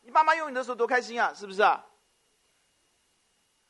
[0.00, 1.84] 你爸妈用你的时候多开心啊，是不是啊？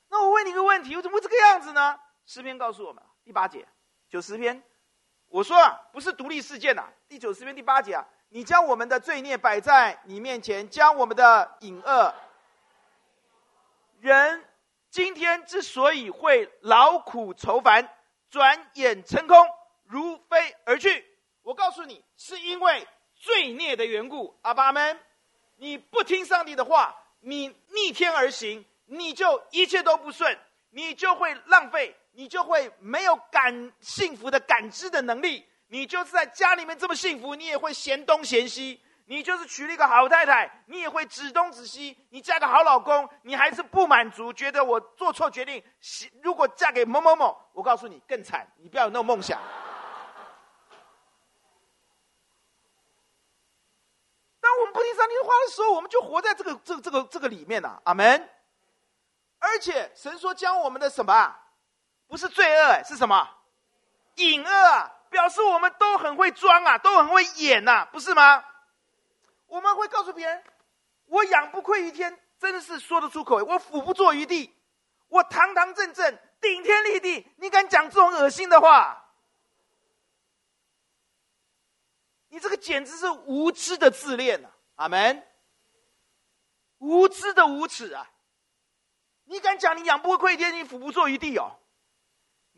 [0.09, 1.99] 那我问你一个问题，为什么会这个样子呢？
[2.27, 3.67] 诗篇告诉我们，第八节。
[4.09, 4.63] 九十篇，
[5.29, 6.93] 我说啊，不是独立事件呐、啊。
[7.09, 12.15] 第九十篇第八节啊，你将我们的罪孽摆在你面前，将我们的隐恶。
[14.01, 14.43] 人
[14.89, 17.87] 今天之所以会劳苦愁烦，
[18.31, 19.47] 转眼成空，
[19.85, 21.05] 如飞而去，
[21.43, 24.35] 我告诉你，是因为罪孽的缘故。
[24.41, 24.99] 阿爸们，
[25.57, 30.39] 你不听上帝的话，你逆天而行，你就一切都不顺，
[30.71, 31.95] 你就会浪费。
[32.15, 35.49] 你就会没有感幸福的感知的能力。
[35.73, 38.79] 你就是在家里面这么幸福，你也会嫌东嫌西。
[39.07, 41.97] 你就是娶了一个好太太，你也会指东指西。
[42.11, 45.65] 你嫁个好老公，你还是不满足，觉得我做错决定。
[46.23, 48.47] 如果嫁给某某某，我告诉你更惨。
[48.59, 49.41] 你不要有那种梦想。
[54.41, 57.81] 当我们不听上帝的话的时候，我们就活在这个这个这个这个里面呐、啊。
[57.85, 58.29] 阿门。
[59.39, 61.35] 而且神说将我们的什么？
[62.09, 63.27] 不是罪恶，是什么？
[64.17, 64.99] 隐恶啊！
[65.13, 68.45] 表示我们都很会装啊，都很会演呐、啊，不是吗？
[69.47, 70.43] 我们会告诉别人
[71.07, 74.53] ：“我仰不愧于天，真的是说得出口；我俯不坐于地，
[75.09, 78.99] 我堂堂正正，顶天立地。”你敢讲这种恶心的话？
[82.31, 84.51] 你这个简直是无知的自恋啊！
[84.77, 85.23] 阿门。
[86.79, 88.11] 无知的无耻啊！
[89.27, 91.59] 你敢讲你仰不愧于天，你俯不坐于地哦？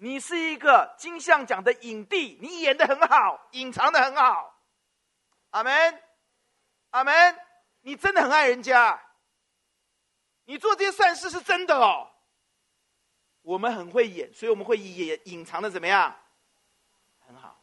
[0.05, 4.55] 你是一个金像奖的影帝，你演得很好，隐藏得很好。
[5.49, 6.03] 阿门，
[6.91, 7.41] 阿门。
[7.81, 9.01] 你真的很爱人家，
[10.45, 12.11] 你做这些善事是真的哦。
[13.41, 16.15] 我们很会演，所以我们会演隐藏的怎么样？
[17.27, 17.63] 很好。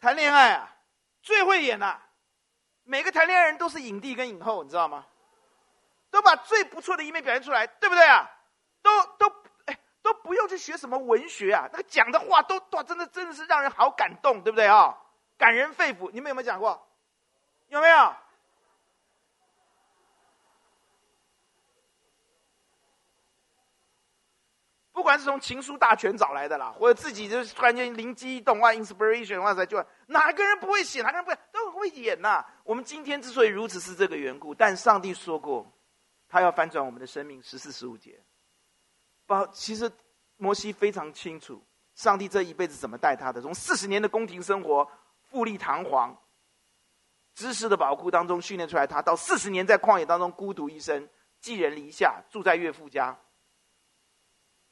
[0.00, 0.76] 谈恋爱啊，
[1.22, 2.02] 最会演了。
[2.82, 5.06] 每个谈恋爱人都是影帝跟影后，你知道吗？
[6.10, 8.28] 都把最不错的一面表现出来，对不对啊？
[8.82, 9.41] 都都。
[10.02, 14.96] 都不用去学什么文学啊，那个讲的话都都真的真的是让人好感动，对不对啊、
[15.38, 16.10] 感人肺腑。
[16.12, 16.88] 你们有没有讲过？
[17.68, 18.14] 有没有？
[24.92, 34.54] 不管是从情书大全找来的啦，或者自己就是突然间灵机一动，哇，inspiration，哇塞，就哪个人不会写，哪个人不会，都很会演呐、我们今天之所以如此，是这个缘故。
[34.54, 35.66] 但上帝说过，
[36.28, 38.20] 他要翻转我们的生命，十四、十五节。
[39.52, 39.90] 其实，
[40.36, 41.62] 摩西非常清楚，
[41.94, 43.40] 上帝这一辈子怎么带他的。
[43.40, 44.88] 从四十年的宫廷生活，
[45.30, 46.16] 富丽堂皇，
[47.34, 51.08] 知识的宝库当中训练出来他，到四十年在旷野当中孤独一生，
[51.40, 53.16] 寄人篱下，住在岳父家。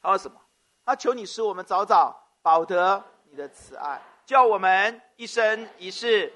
[0.02, 0.40] 他说什么？
[0.84, 6.32] 他求你使我们早早保得你的慈爱，叫我们一生一世。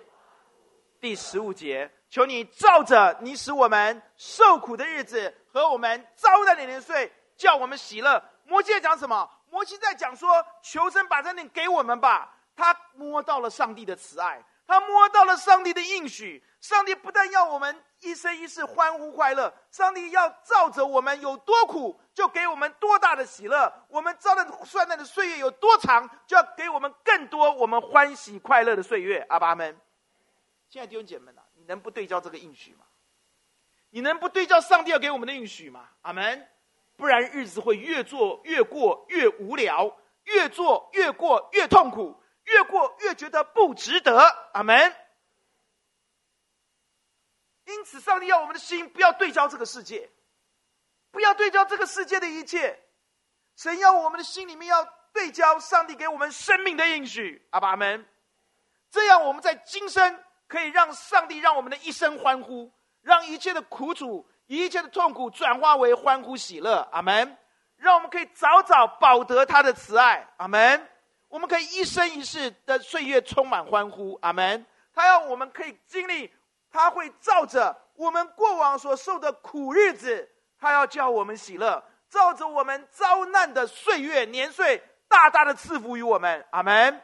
[1.00, 7.12] 第十五节，求你照着你使我们受苦的日子和我们遭难的年岁。
[7.36, 8.22] 叫我们喜乐。
[8.44, 9.30] 摩西在讲什么？
[9.50, 12.36] 摩西在讲说：求神把这点给我们吧。
[12.56, 16.44] 他摸到了上帝的慈爱，他摸到了上帝的应许。
[16.60, 23.72] 上帝不但要我们一生一世欢呼快乐，上帝要照着我们有多苦，就给我们多大的喜乐。
[23.88, 29.24] 我们遭的患难的岁月有多长，就要给我们更多我们欢喜快乐的岁月。
[29.28, 29.78] 阿爸们，
[30.70, 32.84] 亲爱的弟兄姐妹们啊，你能不对焦这个应许吗？
[33.90, 35.88] 你能不对焦上帝要给我们的应许吗？
[36.02, 36.48] 阿门。
[36.96, 44.18] 不然日子会越做越过越无聊，越做越过越痛苦，越过越觉得不值得。
[44.52, 44.94] 阿门。
[47.66, 50.10] 因此，上帝要我们的心不要对焦这个世界，
[51.10, 52.78] 不要对焦这个世界的一切。
[53.56, 57.46] 神要我们的心里面要对焦上帝给我们生命的应许。
[57.50, 58.06] 阿爸阿门。
[58.90, 64.28] 这样，我们在今生可以让上帝让我们的一生欢呼，让一切的苦楚。
[64.46, 67.36] 一切的痛苦转化为欢呼喜乐，阿门。
[67.76, 70.88] 让我们可以早早保得他的慈爱，阿门。
[71.28, 74.64] 我们可以一生一世的岁月充满欢呼，阿门。
[74.94, 76.32] 他要我们可以经历，
[76.70, 87.02] 他会照着我们过往所受的苦日子，他要叫我们喜乐，照着我们遭难的岁月年岁，大大的赐福于我们，阿门。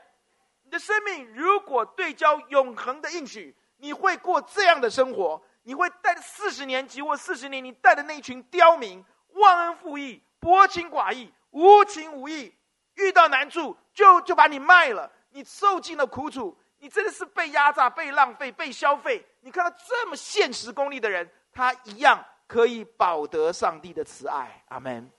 [0.62, 5.42] 你的生命如果对焦永恒的应许，你会过这样的生活。
[5.62, 12.54] 你会带着四十年，及或四十年，你带的那一群刁民，忘恩负义、薄情寡义、无情无义，
[12.94, 19.24] 遇到难处就就把你卖了，你受尽了苦楚，你真的是被压榨、被浪费、被消费。
[19.42, 24.64] 你看到这么现实功利的人，他一样可以保得上帝的慈爱。
[24.68, 25.10] 阿门。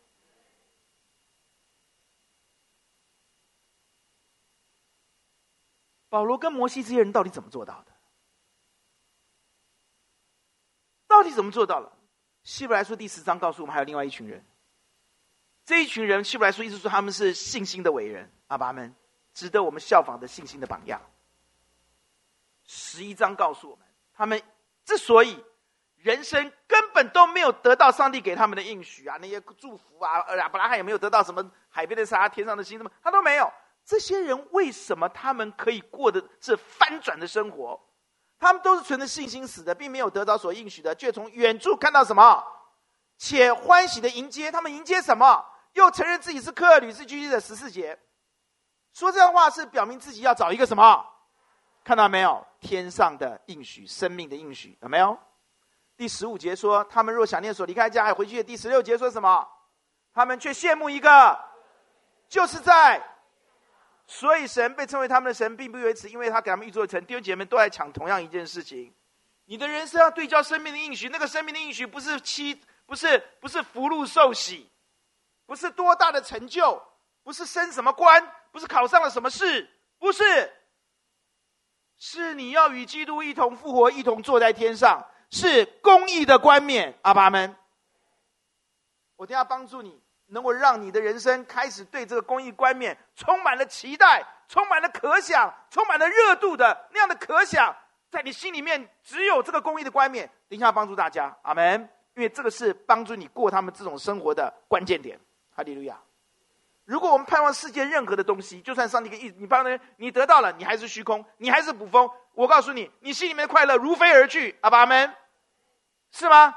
[6.09, 7.90] 保罗跟摩西这些人到底怎么做到的？
[11.21, 11.93] 到底怎么做到了？
[12.41, 14.43] 希伯来书第十章告诉我们，还有另外一群人。
[15.63, 18.95] 这一群人，希伯来书一直说他们是信心的伟人，阿爸们，
[19.31, 20.99] 值得我们效仿的信心的榜样。
[22.65, 24.41] 十一章告诉我们，他们
[24.83, 25.37] 之所以
[25.97, 33.53] 人生根本都没有得到上帝给他们的应许啊，那些祝福啊，亚伯拉罕也没有得到什么海边的沙、天上的星，什么他都没有。
[33.85, 37.79] 这些人为什么他们可以过的是翻转的生活？
[38.41, 42.43] 他们都是存着信心死的，并没有得到所应许的，却从远处看到什么，
[43.15, 44.51] 且欢喜的迎接。
[44.51, 45.45] 他们迎接什么？
[45.73, 47.97] 又承认自己是客旅，是居居的十四节。
[48.93, 51.05] 说这样话是表明自己要找一个什么？
[51.83, 52.43] 看到没有？
[52.59, 55.15] 天上的应许，生命的应许，有没有？
[55.95, 58.43] 第十五节说，他们若想念所离开家还回去。
[58.43, 59.47] 第十六节说什么？
[60.15, 61.39] 他们却羡慕一个，
[62.27, 63.10] 就是在。
[64.11, 67.03] 所以神被称为他们的神，并不为此，因为他给他们预做成。
[67.05, 68.93] 弟兄姐妹都在抢同样一件事情。
[69.45, 74.69] 你的人生要对焦生命的应许，那个生命的应许不是妻，不是不是福禄寿喜，
[75.45, 76.83] 不是多大的成就，
[77.23, 80.51] 不是升什么官，不是考上了什么事，不是，
[81.97, 86.99] 是你要与基督一同复活，一同坐在天上，是公义的冠冕。
[87.03, 87.55] 阿爸们，
[89.15, 90.00] 我等下帮助你。
[90.31, 97.75] 能够让你的人生开始对这个公益冠冕充满了期待，充满了可想，充满了热度的那样的可想，
[98.09, 100.29] 在你心里面只有这个公益的冠冕。
[100.49, 101.89] 等一下帮助大家，阿门。
[102.13, 105.17] 因为这个是帮助你过他们这种生活的关键点。
[105.55, 105.97] 哈利路亚。
[106.83, 112.09] 如果我们盼望世界任何的东西，就算上帝给你，你帮人，你得到了，你还是虚空，你还是捕风。
[112.33, 114.57] 我告诉你，你心里面的快乐如飞而去。
[114.61, 115.13] 阿爸阿门，
[116.11, 116.53] 是吗？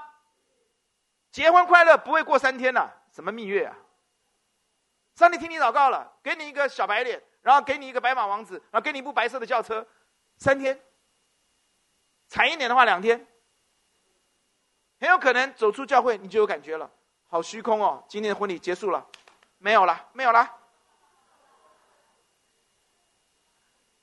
[1.31, 3.77] 结婚快乐不会过三天呐、什么蜜月啊？
[5.15, 9.87] 上帝听你祷告了，给你一个小白脸，然后给你一个白马王子，然后给你一部白色的轿车，
[10.39, 10.83] 三天，
[12.27, 13.25] 惨一点的话两天，
[14.99, 16.91] 很有可能走出教会你就有感觉了，
[17.29, 18.05] 好虚空哦！
[18.09, 19.07] 今天的婚礼结束了，
[19.59, 20.51] 没有了，没有了，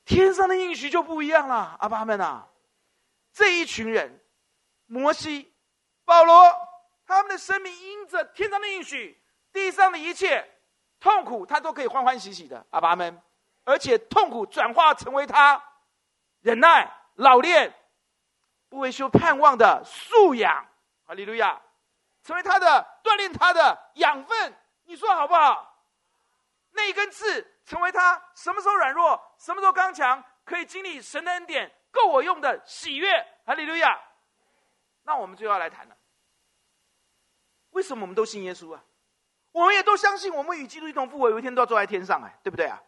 [0.06, 2.48] 天上的应许就不一样了，阿爸们啊，
[3.34, 4.24] 这一群人，
[4.86, 5.54] 摩西、
[6.06, 6.71] 保罗。
[7.12, 9.22] 他们的生命因着天上的应许，
[9.52, 10.50] 地上的一切
[10.98, 13.22] 痛苦，他都可以欢欢喜喜的，阿爸们，
[13.66, 15.62] 而且痛苦转化成为他
[16.40, 17.74] 忍耐、老练、
[18.70, 20.66] 不维修盼望的素养，
[21.06, 21.62] 哈利路亚，
[22.24, 24.56] 成为他的锻炼他的养分。
[24.86, 25.68] 你说好不好？
[26.72, 34.00] 那一根刺成为他什么时候软弱，什么时候刚强，可以经历神的恩典，够我用的喜悦，哈利路亚。
[35.04, 35.98] 那我们就要来谈了。
[37.72, 38.84] 为什么我们都信耶稣啊？
[39.52, 42.82] 我们也都相信，我们与基督一同复活，有一天都要坐在天上，哎，对不对啊？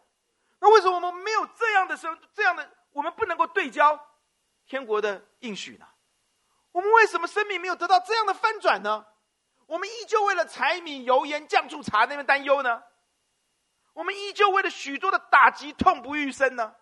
[0.60, 4.00] 那为什么我们没有这样的生，这样的我们不能够对焦
[4.66, 5.86] 天国的应许呢？
[6.72, 9.04] 我们为什么生命没有得到这样的翻转呢？
[9.66, 12.82] 我们依旧为了柴米油盐酱醋茶那边担忧呢？
[13.92, 16.74] 我们依旧为了许多的打击痛不欲生呢？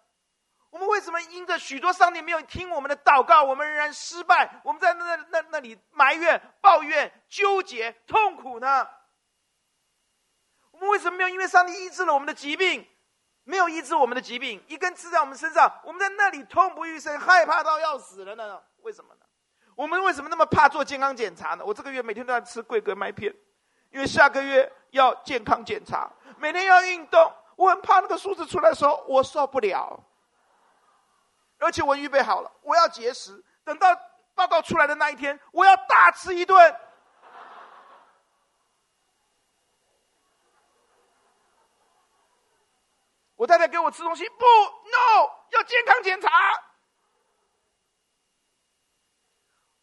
[0.73, 4.63] 我们为什么因着许多上帝没有听我们的祷告，我们仍然失败？
[4.65, 8.89] 我们在那那那里埋怨、抱怨、纠结、痛苦呢？
[10.71, 12.89] 我们为什么没有因为上帝医治了我们的疾病，
[13.45, 18.59] 没有医治我们的疾病，一根刺在我们身上，我们在那里痛不欲生，害怕到要死了呢？
[18.79, 19.21] 为什么呢？
[19.77, 21.63] 我们为什么那么怕做健康检查呢？
[21.67, 23.31] 我这个月每天都在吃桂格麦片，
[23.91, 30.03] 因为下个月要健康检查，每天要运动，我很怕那个数字出来的时候我受不了。
[31.63, 33.89] 而且我预备好了，我要节食，等到
[34.35, 36.57] 报告出来的那一天，我要大吃一顿。
[43.37, 46.29] 我太太给我吃东西，不，no，要健康检查。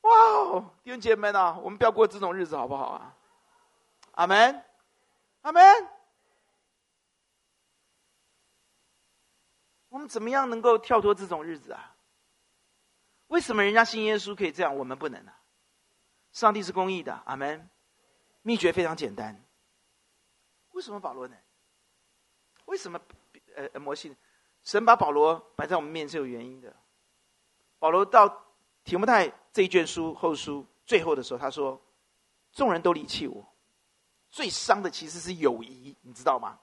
[0.02, 3.16] 哇哦，弟兄姐妹们啊，我们不要过这种日子，好不好啊？
[4.14, 4.66] 阿门，
[5.42, 5.99] 阿门。
[9.90, 11.96] 我们怎么样能够跳脱这种日子啊？
[13.28, 15.32] 为什么人家信耶稣可以这样，我们不能呢？
[16.32, 17.70] 上帝是公义的，阿门。
[18.42, 19.44] 秘诀非常简单。
[20.72, 21.36] 为什么保罗呢？
[22.66, 23.00] 为什么？
[23.56, 24.16] 呃，摩西，
[24.64, 26.74] 神把保罗摆在我们面前是有原因的。
[27.78, 28.46] 保罗到
[28.84, 31.82] 提摩太这一卷书后书最后的时候，他说
[32.54, 33.46] ：“众人都离弃我，
[34.30, 36.60] 最伤的其实是友谊，你知道吗？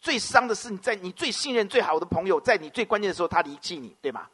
[0.00, 4.28] 最伤的是你在你最信任、最好的朋友，在你最关键的时候他离弃你，对吗？”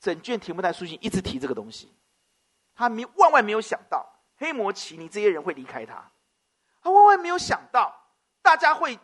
[0.00, 1.94] 整卷提目太书信一直提这个东西，
[2.74, 4.06] 他没万万没有想到
[4.36, 6.10] 黑魔奇尼这些人会离开他，
[6.82, 7.94] 他万万没有想到
[8.42, 8.98] 大家会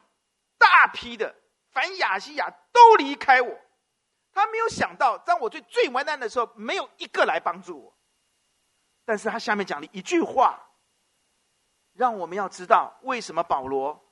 [0.59, 1.35] 大批的。
[1.71, 3.59] 凡亚西亚都离开我，
[4.33, 7.95] 他没有想到，当我最最完蛋的时候，没有一个来帮助我。
[9.05, 10.61] 但是他下面讲了一句话，
[11.95, 14.05] 让我们要知道为什么保罗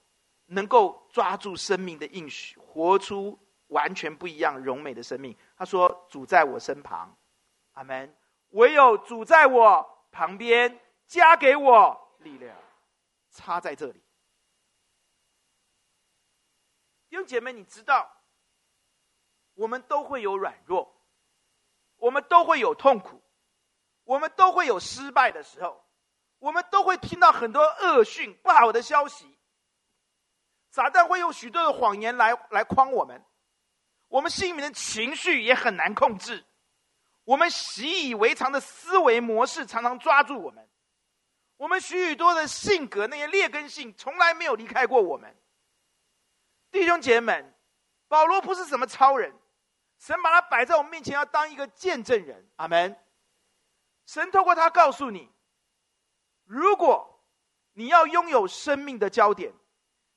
[0.49, 3.39] 能够抓住生命的应许，活出
[3.69, 5.37] 完全不一样荣美的生命。
[5.57, 7.17] 他说：“主在我身旁，
[7.73, 8.17] 阿门。
[8.51, 12.57] 唯有主在我旁边，加给我力量。”
[13.31, 14.03] 插在这里。
[17.11, 18.11] 弟兄姐妹，你知道，
[19.55, 20.95] 我们都会有软弱，
[21.97, 23.23] 我们都会有痛苦，
[24.05, 25.85] 我们都会有失败的时候，
[26.39, 29.38] 我们都会听到很多恶讯、不好的消息。
[30.79, 33.21] 撒旦会用许多的谎言来来诓我们，
[34.07, 36.45] 我们心里面的情绪也很难控制，
[37.25, 40.69] 我们习以为常的思维模式常常抓住我们，
[41.57, 45.37] 我们许许多的性格那些劣根性从来没有离开过我们。
[46.71, 47.55] 弟兄姐妹们，
[48.07, 49.35] 保罗不是什么超人，
[49.99, 52.49] 神把他摆在我们面前，要当一个见证人。
[52.55, 52.97] 阿门。
[54.07, 55.29] 神透过他告诉你，
[56.45, 57.21] 如果
[57.73, 59.53] 你要拥有生命的焦点，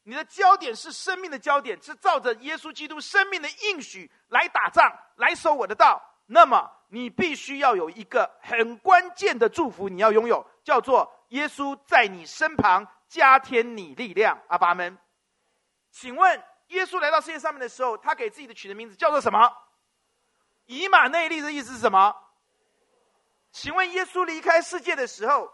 [0.04, 14.42] 你的焦点是生命的焦点，是照着耶稣基督生命的应许来打仗，来守我的道，那么你必须要有一个很关键的祝福，你要拥有，叫做耶稣在你身旁加添你力量。
[14.48, 14.98] 阿爸们。
[15.92, 19.52] 请问，耶稣来到世界上面的时候，他给自己的取的名字叫做什么？
[20.66, 22.16] 以马内利的意思是什么？
[23.52, 25.52] 请问，耶稣离开世界的时候，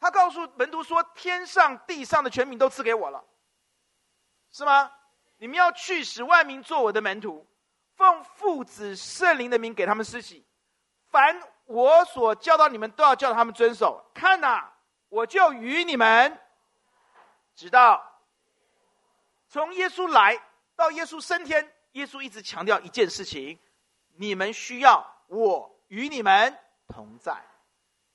[0.00, 3.24] 他告诉门徒说：“天上地上的权柄都赐给我了，
[4.56, 4.90] 是吗？
[5.36, 7.46] 你们要去，使万民做我的门徒，
[7.94, 10.46] 奉父子圣灵的名给他们施洗，
[11.10, 14.02] 凡我所教导你们，都要叫他们遵守。
[14.14, 14.72] 看哪，
[15.10, 16.40] 我就与你们，
[17.54, 18.02] 直到。”
[19.46, 20.42] 从耶稣来
[20.74, 23.58] 到耶稣升天，耶稣一直强调一件事情：
[24.14, 27.36] 你们需要我与你们同在。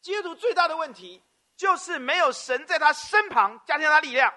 [0.02, 1.22] 基督徒最大的问题
[1.56, 4.34] 就是没有神在他身旁加添他力量，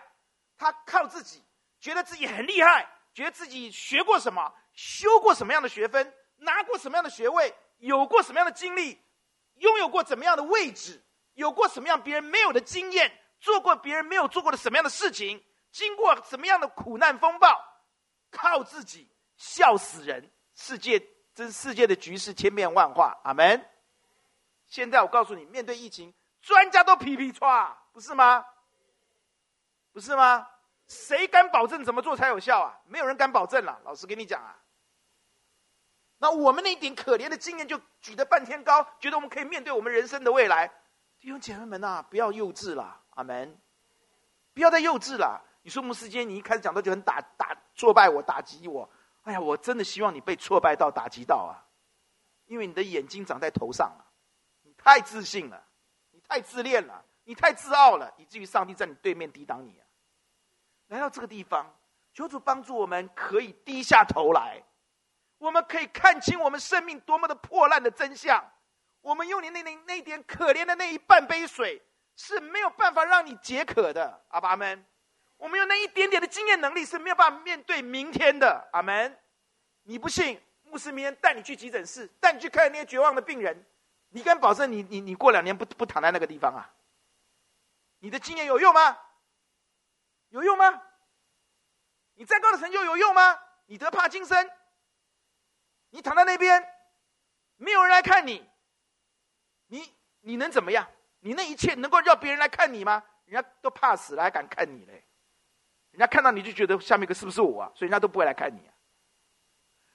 [0.59, 1.42] 他靠自己，
[1.85, 8.99] 觉得自己很厉害，觉得自己学过什么，修过什么样的学分，拿过什么样的学位，有过什么样的经历，
[9.57, 11.05] 拥有过怎么样的位置，
[11.35, 15.45] 有过什么样别人没有的经验，做过别人没有做过的什么样的事情。
[15.72, 17.62] 经过什么样的苦难风暴，
[18.30, 19.07] 靠自己
[19.37, 20.32] 笑死人。
[20.55, 23.62] 世界这世界的局势千变万化，阿门。
[24.68, 28.47] 现在我告诉你，面对疫情，专家都皮皮剉，不是吗？
[29.93, 30.49] 不是吗？
[30.87, 32.80] 谁敢保证怎么做才有效啊？
[32.87, 33.80] 没有人敢保证了。
[33.85, 34.59] 老师跟你讲啊，
[36.18, 40.70] 那我们那一点可怜的经验就举得半天高，觉得我们可以面对我们人生的未来。
[41.18, 43.59] 弟兄姐妹们呐，不要幼稚了，阿门。
[44.53, 45.43] 不要再幼稚了。
[45.62, 48.89] 你说牧师间，你一开始讲到就很打打挫败我，打击我。
[49.22, 51.64] 哎呀，我真的希望你被挫败到打击到啊！
[52.45, 54.05] 因为你的眼睛长在头上了，
[54.61, 55.64] 你太自信了，
[56.11, 59.80] 你太自恋了，你太自傲了，以至于上帝在你对面抵挡你！
[60.95, 61.66] 来到这个地方，
[62.12, 64.62] 求主帮助我们，可以低下头来，
[65.38, 68.49] 我们可以看清我们生命多么的破烂的真相。
[69.01, 71.82] 我们用你那那那点可怜的那一半杯水
[72.14, 74.86] 是没有办法让你解渴的，阿爸们。
[75.36, 78.68] 我们有那一点点的经验能力是没有办法面对明天的。
[78.72, 79.18] 阿门。
[79.82, 83.66] 你不信，牧师明天带你去急诊室，带你去看那些绝望的病人，
[84.11, 86.70] 你敢保证你你你过两年不不躺在那个地方啊？
[87.99, 88.97] 你的经验有用吗？
[90.35, 90.82] 有用吗？
[92.14, 93.39] 你再高的成就有用吗？
[93.66, 94.51] 你得帕金森，
[95.91, 96.61] 你躺在那边，
[97.57, 98.45] 没有人来看你，
[99.68, 100.89] 你你能怎么样？
[101.20, 103.01] 你那一切能够让别人来看你吗？
[103.26, 105.05] 人家都怕死了，还敢看你嘞？
[105.93, 107.70] 人家看到你就觉得下面一个是不是我啊？
[107.72, 108.74] 所以人家都不会来看你啊。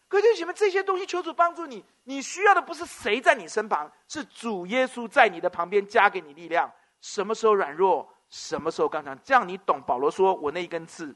[0.08, 1.86] 各位弟兄姐妹，这些东西求主帮助你。
[2.06, 6.74] 你需要的不是谁在你身旁，是主耶稣在你的旁边加给你力量。
[7.02, 9.82] 什么时候软弱，什么时候刚强，这样你懂。
[9.82, 11.16] 保罗说：“我那一根刺，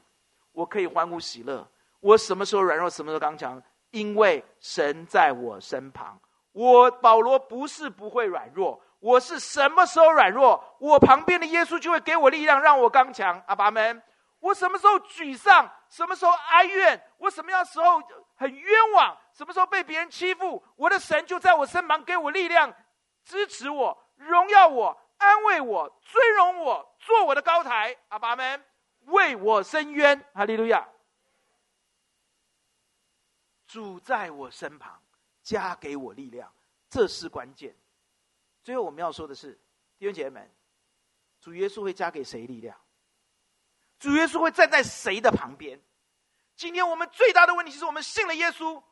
[0.52, 1.66] 我可以欢呼喜乐。
[2.00, 6.18] 我什么时候软弱，什么时候刚强，因为神在我身旁。
[6.52, 14.02] 我保罗不是不会软弱，我是什么时候软弱，我旁边的耶稣就会给我力量，让我刚强。”阿爸们，
[14.40, 18.02] 我什么时候沮丧，什么时候哀怨，我什么样时候？
[18.36, 22.74] 很冤枉，什么时候被别人欺负，我的神就在我身旁，给我力量，
[23.24, 27.96] 支持我，荣耀我，安慰我，尊荣我，做我的高台。
[28.08, 28.64] 阿爸们，
[29.06, 30.88] 为我伸冤，哈利路亚。
[33.66, 35.02] 主在我身旁，
[35.42, 36.52] 加给我力量，
[36.88, 37.74] 这是关键。
[38.62, 39.52] 最后我们要说的是，
[39.98, 40.50] 弟兄姐妹们，
[41.40, 42.80] 主耶稣会加给谁力量？
[43.98, 45.80] 主耶稣会站在谁的旁边？
[46.56, 48.82] 今天我们最大的问题是我们信了耶稣，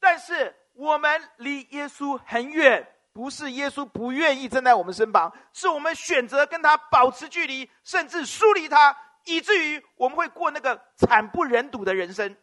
[0.00, 2.86] 但是我们离耶稣很远。
[3.12, 12.36] 不是耶稣不愿意站在我们身旁，是我们选择跟他保持距离，甚至疏离他，以至于我们会过那个惨不忍睹的人生。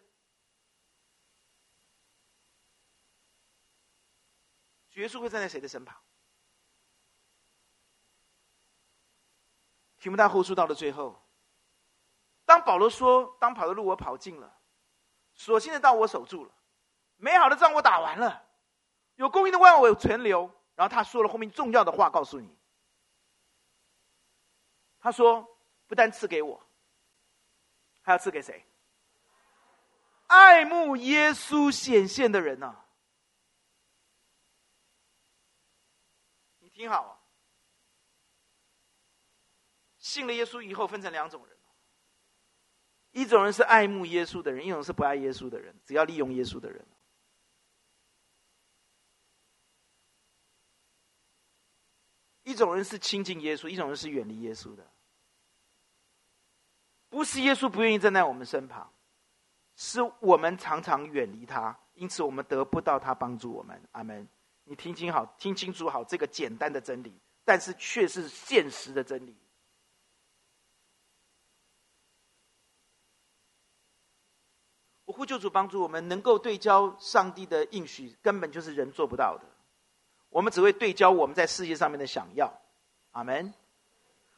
[4.93, 5.95] 耶稣会站在谁的身旁？
[9.97, 11.25] 提摩太后书到了最后，
[12.45, 14.59] 当保罗说：“当跑的路我跑尽了。”
[15.33, 16.51] 所幸的道我守住了，
[17.15, 18.45] 美好的仗我打完了，
[19.15, 20.53] 有公义的万我存留。
[20.79, 22.57] 然后他说了后面重要的话，告诉你。
[25.01, 25.45] 他说
[25.87, 26.65] ：“不但赐给我，
[28.01, 28.65] 还要赐给谁？
[30.27, 32.85] 爱慕耶稣显现的人呢、啊？
[36.59, 37.19] 你听好啊，
[39.97, 41.57] 信了耶稣以后，分成两种人。”
[43.11, 46.87] 一种人是爱慕耶稣的人，一种是不爱耶稣的人，只要利用耶稣的人。
[52.49, 54.83] 一种人是亲近耶稣，一种人是远离耶稣的。
[57.07, 58.91] 不是耶稣不愿意站在我们身旁，
[59.75, 63.79] 是我们常常远离他，因此我们得不到他帮助我们。
[63.91, 64.27] 阿门。
[64.63, 67.13] 你听清好，听清楚好这个简单的真理，
[67.45, 69.37] 但是却是现实的真理。
[75.05, 79.58] 我呼救主帮助我们，能够对焦上帝的应许，根本就是人做不到的。
[80.29, 82.51] 我们只会对焦我们在世界上面的想要，
[83.11, 83.53] 阿门。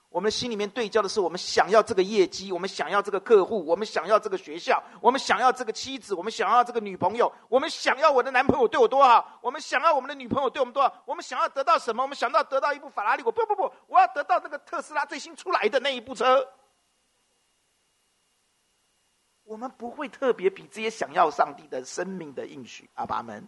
[0.09, 12.03] 我们心里面对焦的是我们想要这个业绩，我们想要这个客户，我们想要这个学校，我们想要这个妻子，我们想要这个女朋友，我们想要我的男朋友对我多好，我们想要我们的女朋友对我们多好，我们想要得到什么？
[12.03, 16.45] 我们想到得到一部法拉利，我不不不，我要得到那个特斯拉最新出来的那一部车。
[19.45, 23.47] 我们不会特别比这些想要上帝的生命的应许，阿爸们，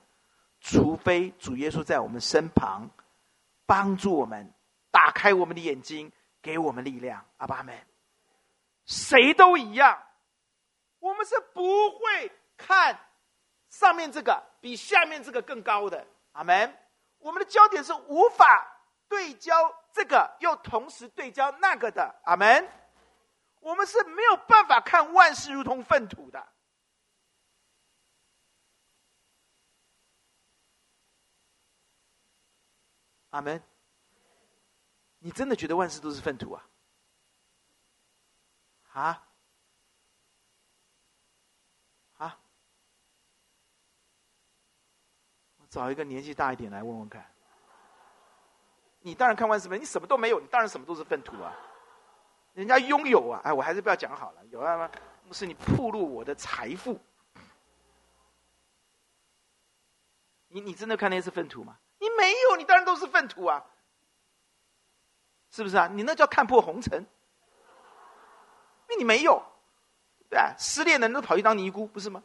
[0.66, 2.90] 除非主耶稣在我们身旁，
[3.66, 4.50] 帮助我们，
[4.92, 6.10] 打开我们的眼睛，
[6.42, 7.78] 给我们力量，阿爸们，
[8.86, 10.02] 谁都一样，
[11.00, 12.98] 我们是不会看
[13.70, 16.74] 上面这个比下面这个更高的，阿门。
[17.20, 18.66] 我们的焦点是无法
[19.10, 19.54] 对焦
[19.92, 22.70] 这个，又同时对焦那个的，阿门。
[23.60, 26.48] 我们是没有办法看万事如同粪土的，
[33.34, 33.62] 阿门。
[35.18, 36.70] 你真的觉得万事都是粪土啊？
[38.92, 39.28] 啊？
[42.18, 42.40] 啊？
[45.58, 47.26] 我找一个年纪大一点来问问看。
[49.02, 51.52] 你当然看万事没，你什么都没有，你当然什么都是粪土啊。
[52.54, 54.46] 人家拥有啊，哎，我还是不要讲好了。
[54.46, 54.92] 有啊吗？
[55.32, 57.00] 是你铺露我的财富，
[60.50, 61.80] 你你真的看那是粪土吗？
[62.18, 63.64] 没有，你当然都是粪土啊，
[65.50, 65.88] 是不是啊？
[65.92, 69.44] 你那叫看破红尘，因为你没有，
[70.30, 72.24] 对啊，失恋的人都跑去当尼姑，不是吗？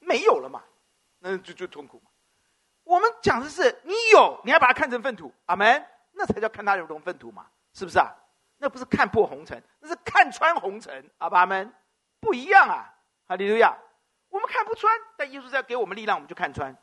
[0.00, 0.62] 没有了嘛，
[1.20, 2.10] 那就就痛苦嘛。
[2.84, 8.12] 我们讲的是你有，你还把它看成粪土，阿门，那才叫看它如同粪土嘛，是不是啊？
[8.58, 11.10] 那不是看破红尘，那是看穿红尘。
[11.18, 11.74] 阿爸们
[12.20, 12.94] 不一样啊！
[13.26, 13.76] 哈利路亚！
[14.28, 16.76] 我们看不穿，但耶稣在给我们力量，我们就看穿。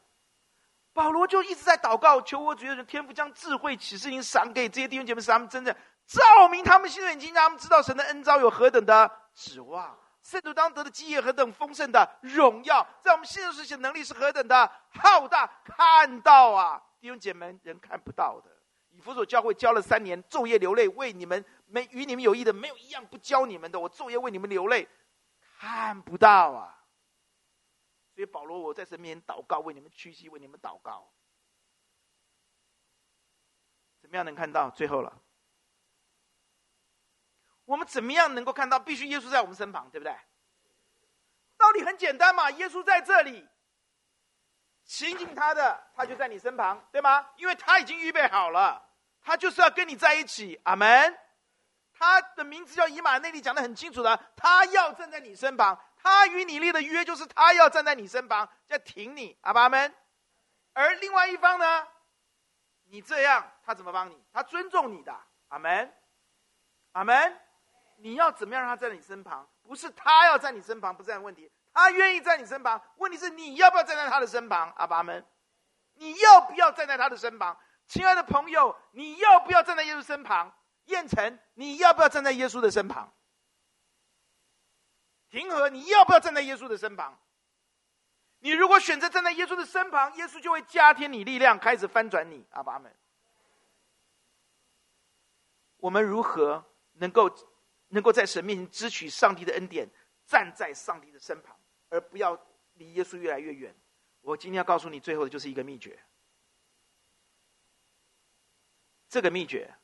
[0.93, 5.73] 保罗就一直在祷告，求我主耶稣天父将智慧启示灵赏给这些弟兄姐妹，使他们真正
[6.05, 18.49] 照明他们心的眼睛，让他们知道神的恩召有何等的指望，圣徒当得的基业何等丰盛的荣耀，在我们现实世界能力是何等的浩大，看到啊，弟兄姐妹人看不到的。
[18.89, 23.79] 以弗所教会教了三年，昼夜流泪为你们，没与你们有益的，没有一样不教你们的。
[23.79, 24.89] 我昼夜为你们流泪，
[25.59, 26.75] 看不到啊。
[28.19, 31.09] 所以保罗，我在神面前祷告，为你们屈膝，为你们祷告。
[34.01, 34.69] 怎么样能看到？
[34.69, 35.21] 最后了，
[37.63, 38.77] 我们怎么样能够看到？
[38.77, 40.13] 必须耶稣在我们身旁，对不对？
[41.55, 43.47] 道理很简单嘛，耶稣在这里，
[44.83, 47.25] 亲近他的，他就在你身旁，对吗？
[47.37, 48.85] 因为他已经预备好了，
[49.21, 50.59] 他就是要跟你在一起。
[50.65, 51.17] 阿门。
[51.93, 55.81] 他的名字叫以马内利，讲得很清楚的，他要站在你身旁。
[56.09, 59.93] 他与你立的约就是他要站在你身旁，在挺你，阿爸们。
[60.73, 61.87] 而另外一方呢，
[62.85, 64.19] 你这样，他怎么帮你？
[64.33, 65.15] 他尊重你的，
[65.49, 65.93] 阿门，
[66.93, 67.39] 阿门。
[67.97, 69.47] 你要怎么样让他在你身旁？
[69.61, 71.51] 不是他要在你身旁，不是这样问题。
[71.73, 75.23] 他愿意在你身旁，问题是你要不要站在他的身旁，阿爸们。
[75.93, 77.55] 你要不要站在他的身旁？
[77.87, 80.51] 亲爱的朋友，你要不要站在耶稣身旁？
[80.85, 83.13] 彦晨，你要不要站在耶稣的身旁？
[85.29, 87.19] 平和，你要不要站在耶稣的身旁？
[88.39, 92.45] 你如果选择站在耶稣的身旁，耶稣就会加添你力量，开始翻转你。
[92.51, 92.95] 阿爸们，
[95.77, 97.29] 我们如何能够
[97.89, 99.89] 能够在神面前支取上帝的恩典，
[100.25, 101.55] 站在上帝的身旁，
[101.89, 102.39] 而不要
[102.75, 103.75] 离耶稣越来越远？
[104.21, 106.01] 我今天要告诉你，最后的就是一个秘诀。
[109.09, 109.75] 这个秘诀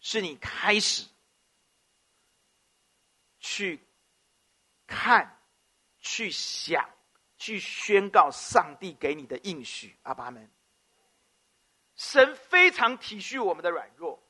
[0.00, 1.06] 是你开始
[3.38, 3.85] 去。
[4.86, 5.40] 看，
[6.00, 6.88] 去想，
[7.36, 10.50] 去宣告上帝给你的应许，阿爸们。
[11.96, 14.22] 神非常体恤我们的软弱，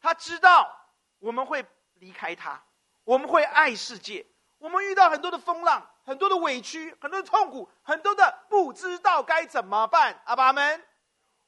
[0.00, 0.74] 他知道
[1.18, 1.64] 我们会
[1.94, 2.62] 离开他，
[3.04, 4.26] 我们会爱世界，
[4.58, 10.86] 我们遇到很多的风浪，很多的委屈，很多的痛苦，很多的不知道该怎么办，阿爸们。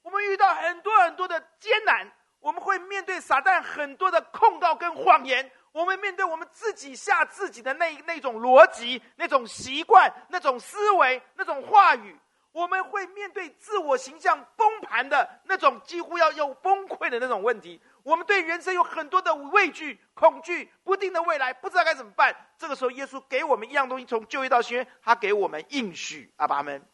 [0.02, 5.50] 我们遇到很多很多的艰难，我们会面对撒旦很多的控告跟谎言。
[5.72, 12.14] 我们面对我们自己吓自己的那那种逻辑、那种习惯、那种思维、那种话语，
[12.52, 17.80] 我们会面对自我形象崩盘的那种几乎要要崩溃的那种问题。
[18.02, 22.34] 我们对人生有很多的畏惧、恐惧、不定的未来，不知道该怎么办。
[22.58, 26.30] 这个时候，耶稣给我们一样东西，从旧约到新约，他给我们应许。
[26.36, 26.84] 阿爸们，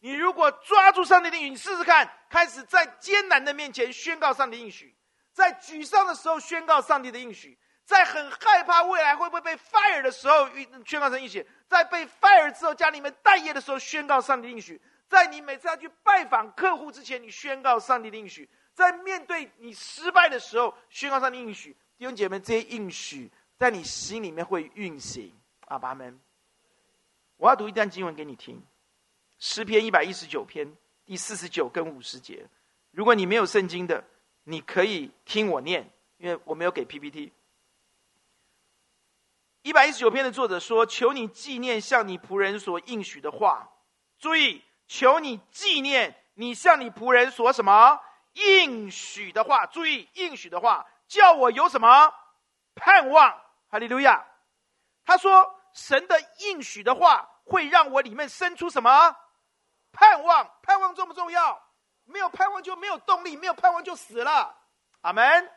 [0.00, 4.94] 你如果抓住上帝的应许，你试试看，开始在艰难的面前宣告上帝应许，
[5.32, 7.58] 在沮丧的时候宣告上帝的应许。
[7.88, 10.46] 在很害怕未来会不会被 fire 的时候，
[10.84, 14.78] 宣告上帝应许；在被 fire 之后，家里面待业的时候，宣告上帝应许；
[15.08, 21.74] 在你每次要去拜访客户之前，你宣告上帝的应许；在面对你失败的时候，宣告上帝应许。
[21.96, 25.32] 弟兄姐妹，这些应许在你心里面会运行。
[25.68, 26.20] 阿爸们，
[27.38, 28.62] 我要读一段经文给你听，
[29.38, 30.70] 诗篇一百一十九篇
[31.06, 32.44] 第四十九跟五十节。
[32.90, 34.04] 如果你没有圣经的，
[34.44, 37.32] 你可以听我念，因为我没有给 PPT。
[39.68, 43.68] 一百一十九篇的作者说：“求你纪念向你仆人所应许的话。
[44.18, 48.00] 注意，求你纪念你向你仆人所什么
[48.32, 49.66] 应许的话。
[49.66, 52.14] 注意应许的话，叫我有什么
[52.76, 53.38] 盼望？
[53.68, 54.24] 哈利路亚。
[55.04, 59.14] 他说，神的应许的话会让我里面生出什么
[59.92, 60.50] 盼望？
[60.62, 61.62] 盼望重不重要？
[62.06, 64.56] 没有盼望就没有动力，没有盼望就死了。
[65.02, 65.52] 阿门。”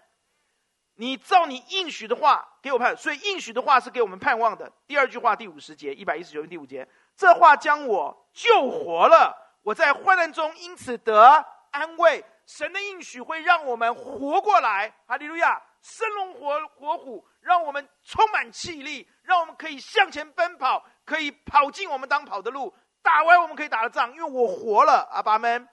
[1.02, 4.72] 你照你应许的话给我盼，所以应许的话是给我们盼望的。
[4.86, 12.24] 第二句话第五十节一百一十九第五节，这话将我救活了，我在患难中因此得安慰。
[12.45, 22.72] 神的应许会让我们活过来，哈利路亚，生龙活活虎，让我们充满气力，让我们可以向前奔跑，可以跑进我们当跑的路，
[23.02, 25.68] 打完我们可以打的仗，因为我活了，阿爸们，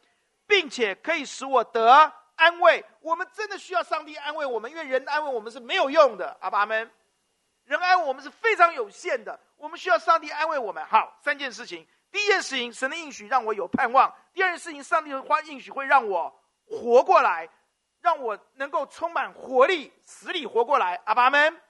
[0.47, 2.14] 并且可以使我得。
[2.39, 6.36] 安慰，我们真的需要上帝安慰我们，因为人安慰我们是没有用的。
[6.41, 6.91] 阿爸们，
[7.64, 10.84] 人安慰我们是非常有限的，我们需要上帝安慰我们。
[10.86, 16.32] 好，三件事情：第一件事情，神的应许让我有盼望；第二件事情，上帝的话应许会让我
[16.64, 17.49] 活过来，
[18.01, 21.01] 让我能够充满活力，死里活过来。
[21.07, 21.61] 阿爸们，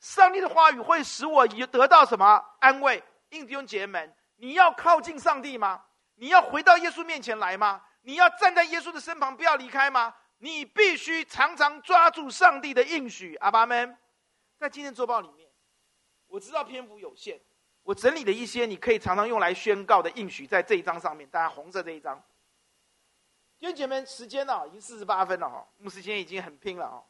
[0.00, 3.02] 上帝的话语会使我得到什么安慰？
[3.28, 5.82] 弟兄姐妹们，你要靠近上帝吗？
[6.16, 7.82] 你要回到耶稣面前来吗？
[8.02, 10.14] 你要站在耶稣的身旁，不要离开吗？
[10.38, 13.36] 你必须常常抓住上帝的应许。
[13.36, 13.96] 阿爸们，
[14.58, 15.48] 在今天周报里面，
[16.26, 17.40] 我知道篇幅有限，
[17.84, 22.20] 我整理了一些你可以常常用来宣告的应许，在这一章上面，大家红色这一章。
[23.58, 27.06] 弟兄姐妹，时间呢、已经四十八分了哈，牧师今天已经很拼了哦。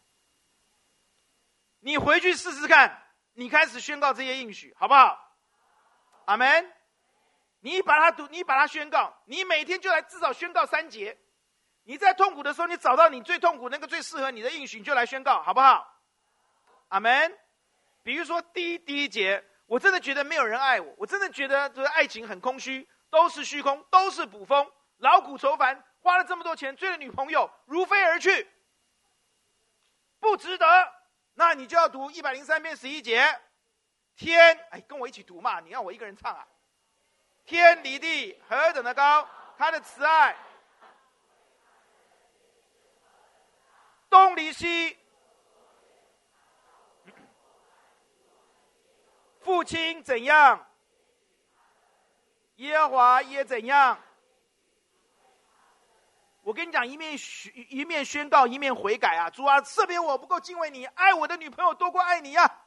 [1.81, 5.19] 你回去试试看，你开始宣告这些应许，好不好？
[6.27, 6.71] 阿门。
[7.65, 11.17] 你把它读，你把它宣告，你每天就来至少宣告三节。
[11.85, 15.89] 你在痛苦的时候，你找到你最痛苦那个最适合你的应许，你就来宣告，好不好？
[16.89, 17.39] 阿门。
[18.03, 25.85] 比如说第一第一节，我真的觉得没有人爱我，我真的觉得这个爱情很空虚，都是虚空，都是捕风，劳苦愁烦。
[26.01, 28.51] 花了这么多钱追了女朋友，如飞而去，
[30.19, 30.67] 不值得。
[31.35, 33.25] 那你就要读一百零三篇十一节。
[34.17, 35.61] 天，哎，跟我一起读嘛！
[35.61, 36.47] 你让我一个人唱啊？
[37.45, 39.29] 天离地何等的高，
[39.59, 40.37] 他的慈爱，
[44.09, 44.97] 东离西，
[49.41, 50.67] 父亲怎样，
[52.57, 53.99] 耶和华也怎样。
[56.43, 59.31] 我跟你讲，一面宣一面宣告，一面悔改啊！
[59.31, 62.62] 主啊，赦免我不够敬畏你，爱我的女朋友多过爱你呀、啊！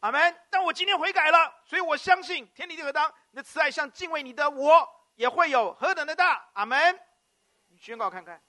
[0.00, 0.36] 阿门。
[0.50, 6.48] 但我今天悔改了，所以我相信天地何当，你的慈爱像敬畏你的我也会有何等的大。
[6.54, 6.98] 阿门。
[7.68, 8.40] 你宣告看看，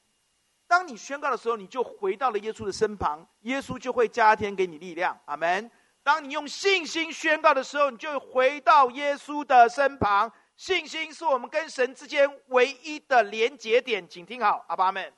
[0.68, 5.20] 当你宣告的时候，你就回到了耶稣的身旁，耶稣就会加添给你力量。
[5.26, 5.70] 阿门。
[6.04, 10.32] 当你用信心宣告的时候，你就回到耶稣的身旁。
[10.56, 15.14] 信心是我们跟神之间唯一的连结点，请听好，阿爸们，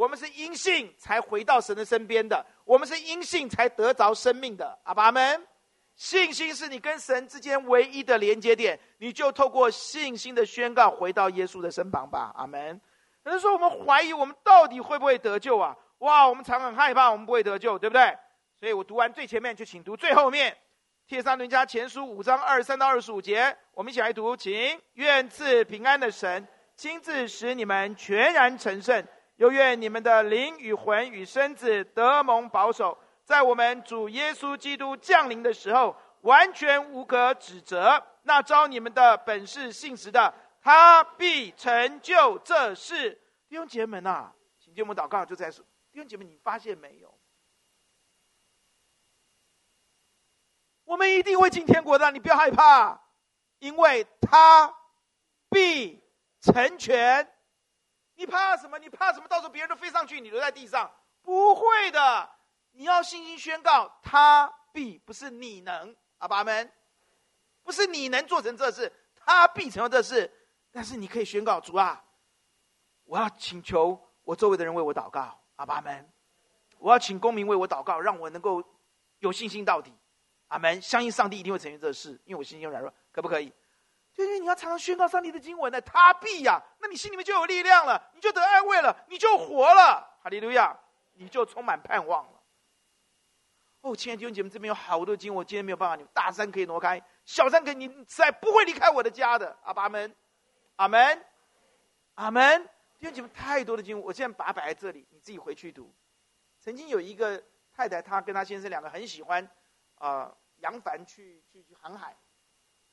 [0.00, 5.46] 我们是因信才回到神的身边的，我们是因信才得着生命的，阿爸们，
[5.94, 12.80] 信心是你跟神之间唯一的连接点，你就透过信心的宣告回到耶稣的身旁吧，阿门。
[13.24, 15.76] 有人说我们怀疑我们到底会不会得救啊？
[15.98, 18.16] 哇，我们常很害怕我们不会得救，对不对？
[18.58, 20.56] 所以我读完最前面，就请读最后面。
[21.06, 29.06] 帖撒罗尼迦前书五章二十三到二十五节，我们一起来读，请愿赐平安的神亲自使你们全然成圣，
[29.40, 38.06] 又愿你们的灵与魂与身子得蒙保守，在我们主耶稣基督降临的时候，完全无可指责。
[38.24, 43.18] 那招你们的本是信实的，他必成就这事。
[43.48, 47.18] 弟兄姐妹们呐，请听我们祷告，就在说，弟兄姐妹，你发现没有？
[50.84, 53.00] 我们一定会进天国的，你不要害怕，
[53.58, 54.76] 因为他
[55.48, 56.04] 必
[56.42, 57.26] 成全。
[58.20, 58.78] 你怕什么？
[58.78, 59.26] 你怕什么？
[59.26, 60.92] 到时候别人都飞上去，你留在地上，
[61.22, 62.30] 不会的。
[62.72, 66.70] 你要信心宣告，他必不是你能，阿爸们，
[67.62, 70.30] 不是你能做成这事，他必成就这事。
[70.70, 72.04] 但是你可以宣告，主啊，
[73.04, 76.12] 我要请求我周围的人为我祷告，阿爸们，
[76.76, 78.62] 我要请公民为我祷告，让我能够
[79.20, 79.94] 有信心到底。
[80.48, 80.82] 阿门！
[80.82, 83.50] 相信上帝一定会成全这事，因为我信心软弱，可不可以？
[84.24, 90.76] 因为你要常常宣告上帝的经文呢，他必呀，那你心里面就有力量了，你就得安慰了，你就活了，哈利路亚，
[91.14, 92.42] 你就充满盼望了。
[93.82, 99.56] 哦，亲爱的弟兄姐妹，这边有好多经，我今天没有办法，你们大山可以挪开，小山可以，你实在不会离开我的家的。
[99.62, 100.14] 阿爸们，
[100.76, 101.24] 阿门，
[102.14, 102.68] 阿门。
[102.98, 105.94] 弟兄姐妹，太多的经，我现在把它摆在这里，你自己回去读。
[106.58, 107.42] 曾经有一个
[107.72, 109.42] 太太，她跟她先生两个很喜欢，
[109.96, 110.36] 啊、呃。
[110.60, 112.14] 扬帆去去去航海，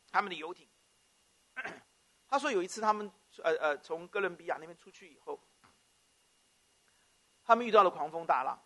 [0.09, 0.65] 他们的游艇。
[2.27, 3.11] 他说有一次他们
[3.43, 5.39] 呃呃从哥伦比亚那边出去以后，
[7.43, 8.61] 他们遇到了狂风大浪。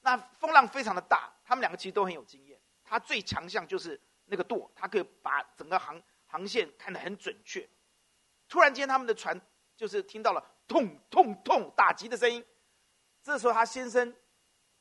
[0.00, 2.60] 那风浪非常的大，他们两个其实都很有经验。
[2.82, 7.68] 他最强项就是那个舵，他可以把整个航航线看得很准确。
[8.48, 9.40] 突然间，他们的船
[9.76, 12.44] 就是听到了痛痛痛打击的声音。
[13.22, 14.14] 这时候，他先生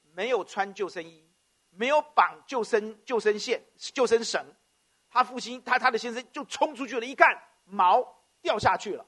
[0.02, 1.28] 没有穿救生衣。
[1.72, 4.44] 没有绑救生救生线、救生绳，
[5.10, 7.28] 他父亲他他的先生就冲出去了，一看
[7.72, 8.08] 锚
[8.42, 9.06] 掉下去了，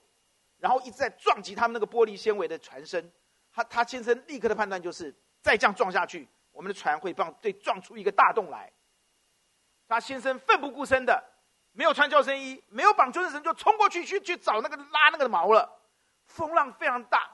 [0.57, 3.11] 然后一直在撞击他们那个玻璃纤维的船身。
[3.53, 8.71] 他他先生立刻的判断就是再这样撞下去，我们的船会撞对撞出一个大洞来。
[9.87, 11.21] 他先生奋不顾身的，
[11.73, 15.79] 没有穿救生衣，没有绑救生绳，就冲过去去去找那个拉那个锚了。
[16.27, 17.29] 风浪非常大，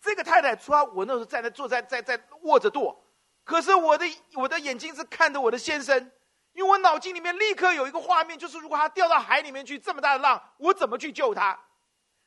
[0.00, 3.00] 这个太太说我那时候在那坐在在在握着舵。
[3.44, 6.10] 可是我的我的眼睛是看着我的先生，
[6.54, 11.58] 因为我脑筋里面立刻有一个画面，就是如果他掉到海里面去，这么大的浪，我怎么去救他？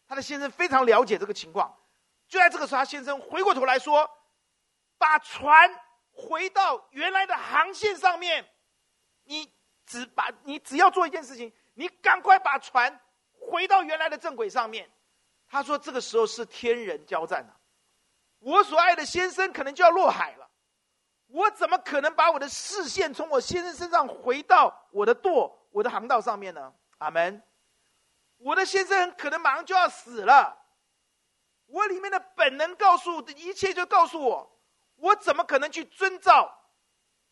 [0.07, 1.75] 他的先生非常了解这个情况，
[2.27, 4.09] 就在这个时候，他先生回过头来说
[4.97, 5.69] ：“把船
[6.11, 8.45] 回到原来的航线上面，
[9.23, 9.51] 你
[9.85, 12.99] 只把你只要做一件事情，你赶快把船
[13.31, 14.89] 回到原来的正轨上面。”
[15.49, 17.55] 他说：“这个时候是天人交战啊，
[18.39, 20.46] 我所爱的先生可能就要落海了，
[21.27, 26.73] 我怎么可能把我的视线从我先生身上回到我的舵、我的航道上面呢？
[26.97, 27.43] 阿门。
[28.37, 30.57] 我的先生可能马上就要死了，
[31.65, 34.59] 我里面的本能告诉的一切就告诉我，
[34.95, 36.49] 我怎么可能去遵照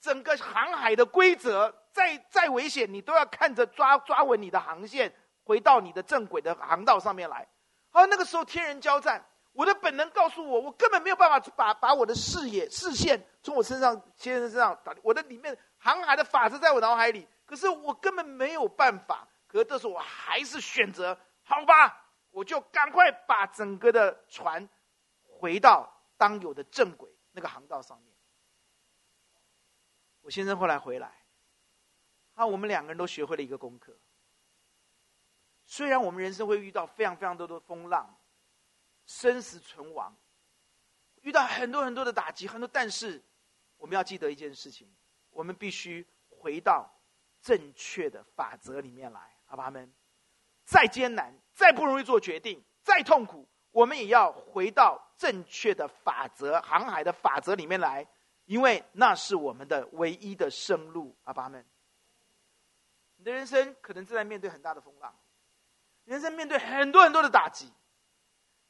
[0.01, 1.73] 整个航海的规则？
[1.93, 5.15] 再再危险，你都要看着抓抓稳你的航线，
[5.45, 7.47] 回到你的正轨的航道上面来。
[7.91, 9.25] 好，那个时候天人交战，
[9.55, 19.25] 我的本能告诉我，我根本没有办法把把我的视野视线从我身上先生身上打，我的里面航海的法则在我脑海里，可是我根本没有办法。
[19.47, 24.67] 可是这时候我还是选择，好吧，我就赶快把整个的船
[25.23, 28.13] 回到当有的正轨那个航道上面。
[30.21, 31.23] 我先生后来回来，
[32.33, 33.97] 啊，我们两个人都学会了一个功课。
[35.63, 38.14] 虽然我们人生会遇到非常非常多的风浪，
[39.05, 40.15] 生死存亡，
[41.21, 43.23] 遇到很多很多的打击，很多，但是
[43.77, 44.93] 我们要记得一件事情：
[45.29, 46.89] 我们必须回到
[47.41, 49.35] 正确的法则里面来。
[49.45, 49.93] 好吧，们，
[50.65, 58.07] 再艰难，再不容易做决定，再痛苦，我们也要回到正确的法则、航海的法则里面来，
[58.45, 61.15] 因为那是我们的唯一的生路。
[61.25, 61.63] 阿爸们，
[63.17, 65.15] 你的人生可能正在面对很大的风浪，
[66.05, 67.71] 人生面对很多很多的打击，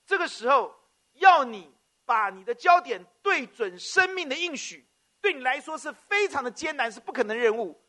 [0.05, 0.75] 这个时候
[1.13, 1.73] 要你
[2.05, 4.87] 把你的焦点对准生命的应许，
[5.21, 7.81] 对你来说是非常的艰难，是不可能的任务。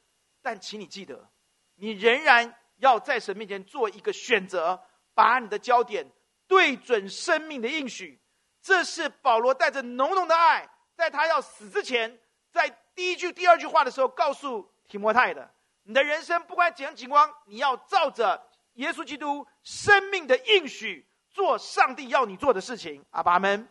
[0.43, 1.29] 但请你记得，
[1.75, 2.55] 你仍然。
[2.79, 4.79] 要在神面前做一个选择，
[5.15, 6.07] 把你的焦点
[6.47, 8.21] 对准生命的应许。
[8.61, 15.51] 这是保罗带着浓浓的爱，在他要死之前，在第一句、第二句话的时候，告诉提摩太的：
[15.85, 23.05] 你的人生不管怎样情况，你要照着耶稣基督生命的应许做上帝要你做的事情。
[23.11, 23.69] 阿爸们，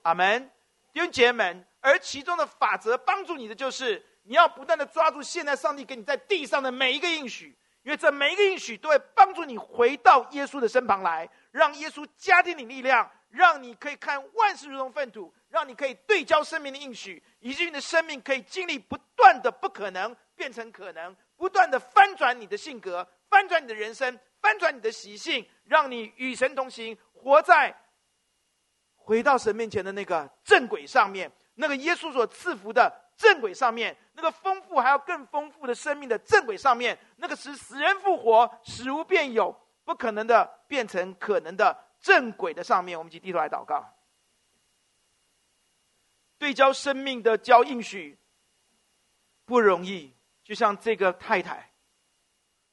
[0.00, 0.50] 阿门，
[0.94, 1.66] 弟兄姐妹们。
[1.82, 7.54] 而其中的法则帮助你的，就是你要不断的抓住现在上帝给你在地上的每一个应许。
[7.82, 27.74] 因为这每一个应许都会帮助你回到耶稣的身旁来，让耶稣加添你力量，让你可以看万事如同粪土，让你可以对焦生命的应许，以至于你的生命可以经历不断的不可能变成可能，不断的翻转你的性格，翻转你的人生，翻转你的习性，让你与神同行，活在
[28.94, 33.96] 回到神面前的那个正轨上面，那个耶稣所赐福的正轨上面。
[34.18, 43.92] 那个丰富还要更丰富的生命的正轨上面，那个使死人复活、使无变有、不可能的变成可能的正轨的上面，我们一起低头来祷告。
[46.38, 48.18] 对焦生命的交应许
[49.44, 51.70] 不容易，就像这个太太，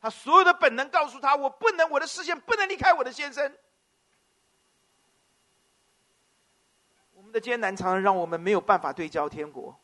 [0.04, 3.56] 他所有的本能告诉他：我不能，我的视线不能离开我的先生。
[7.14, 9.80] 我们的艰难常常让我们没有办法对焦天国。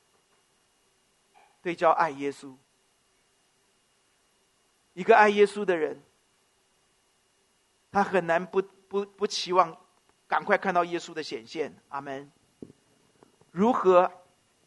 [1.61, 2.53] 对焦爱耶稣，
[4.91, 6.03] 一个爱耶稣的人，
[7.89, 9.77] 他很难不不不期望
[10.27, 11.73] 赶快看到耶稣的显现。
[11.87, 12.29] 阿门。
[13.51, 14.11] 如何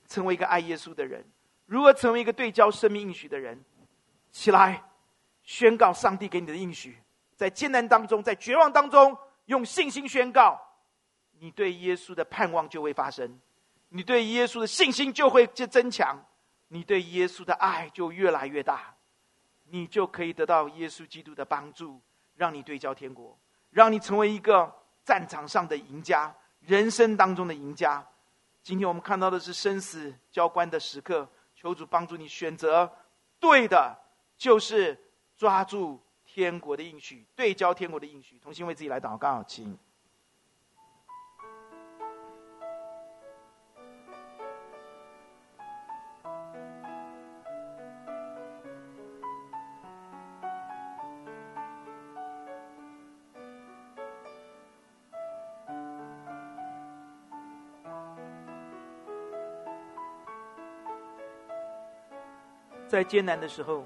[0.09, 1.23] 成为一个爱耶稣的人？
[1.67, 3.63] 如何成为一个对焦生命应许的人？
[4.31, 4.83] 起来，
[5.43, 6.97] 宣告上帝给你的应许，
[7.35, 9.17] 在艰难当中，在绝望当中，
[9.47, 10.61] 用信心宣告，
[11.39, 13.41] 你对耶稣的盼望就会发生，
[13.89, 16.25] 你对耶稣的信心就会就增强。
[16.69, 18.95] 你对耶稣的爱就越来越大，
[19.69, 22.01] 你就可以得到耶稣基督的帮助，
[22.35, 23.39] 让你对焦天国，
[23.69, 24.75] 让你成为一个
[25.05, 28.03] 战场上的赢家，人生当中的赢家。
[28.63, 32.91] 今天我们看到的是生死交关的时刻，求主帮助你选择
[33.39, 33.95] 对的，
[34.39, 34.99] 就是
[35.43, 39.77] 抓住天国的应许，对焦天国的应许，同心为自己来祷告，请。
[62.87, 63.85] 在艰难的时候，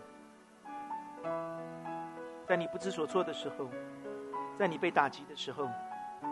[2.47, 3.69] 在你不知所措的时候，
[4.59, 5.69] 在你被打击的时候，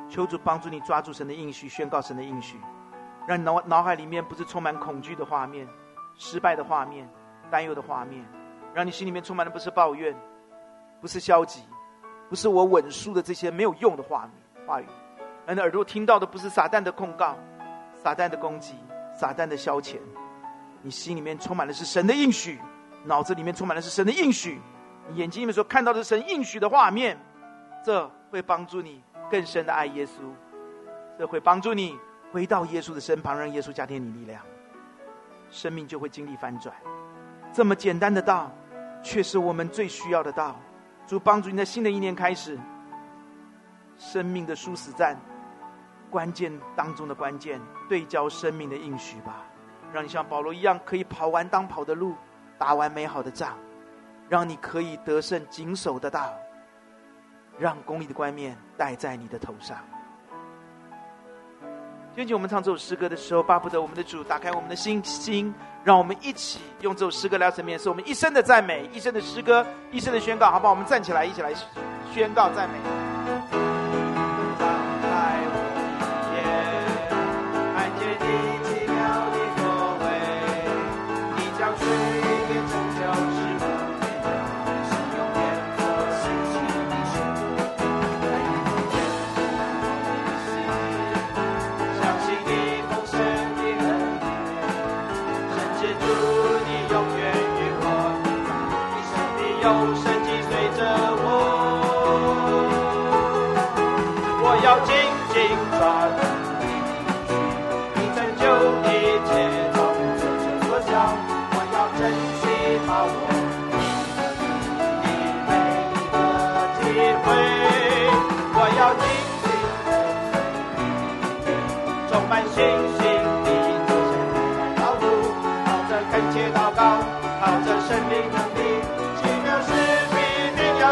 [0.08, 2.56] 求主帮助你抓住神的应许，宣告神的应许，
[3.26, 5.68] 让你脑脑海里面不是充满恐惧的画面、
[6.14, 7.08] 失败的画面、
[7.50, 8.24] 担忧的画面，
[8.72, 10.14] 让你心里面充满的不是抱怨，
[11.00, 11.62] 不是消极，
[12.28, 14.32] 不是我稳输的这些没有用的画面
[14.66, 14.86] 话语，
[15.46, 17.36] 让你耳朵听到的不是撒旦的控告、
[17.92, 18.76] 撒旦的攻击、
[19.18, 19.98] 撒旦的消遣。
[20.80, 22.60] 你心里面充满的是神的应许，
[23.04, 24.60] 脑子里面充满的是神的应许，
[25.12, 27.18] 眼睛里面所看到的神应许的画面，
[27.84, 30.22] 这会帮助你更深的爱耶稣，
[31.18, 31.98] 这会帮助你
[32.32, 34.40] 回到耶稣的身旁，让耶稣加添你力量，
[35.50, 36.74] 生命就会经历翻转。
[37.52, 38.50] 这么简单的道，
[39.02, 40.56] 却是我们最需要的道。
[41.06, 42.58] 主帮助你在新的一年开始，
[43.98, 45.16] 生命的殊死战，
[46.10, 49.44] 关键当中的关键，对焦生命的应许吧。
[49.92, 52.14] 让你像保罗一样，可以跑完当跑的路，
[52.58, 53.56] 打完美好的仗，
[54.28, 56.32] 让你可以得胜，谨守的道，
[57.58, 59.76] 让公义的冠冕戴在你的头上。
[62.16, 65.52] 今天我们唱这首诗歌的时候，巴不得我们的主打开我们的心心，
[65.82, 70.72] 让我们一起用这首诗歌来层面，是我们一生的赞美，一生的诗歌，一生的宣告，好不好？
[70.72, 71.52] 我们站起来，一起来
[72.12, 73.63] 宣告赞美。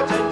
[0.06, 0.31] 抓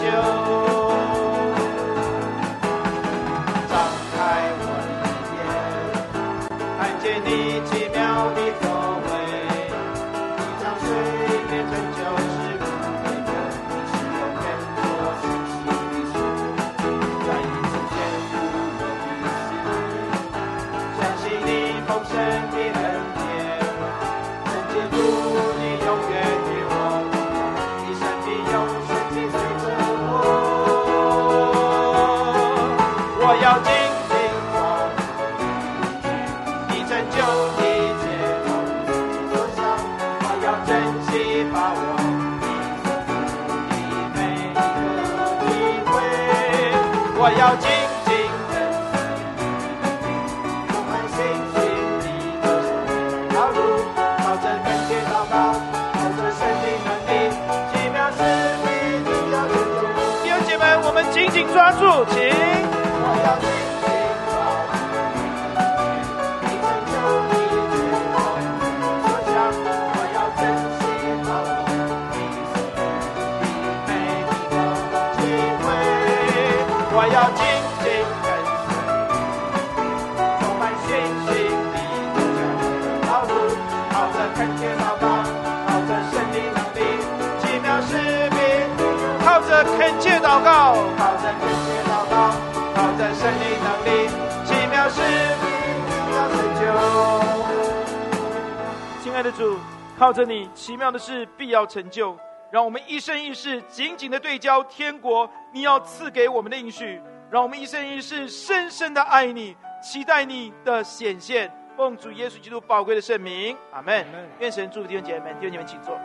[100.55, 102.19] 奇妙的事必要成就。
[102.51, 107.01] 让我们一生一世紧紧的对焦天国，你要赐给我们的应许。
[107.31, 111.49] 让我们一生一世深深的爱你，期待你的显现。
[111.77, 114.05] 奉主耶稣基督宝贵的圣名，阿门。
[114.41, 115.97] 愿神祝福弟兄姐妹们，弟兄姐妹们请坐。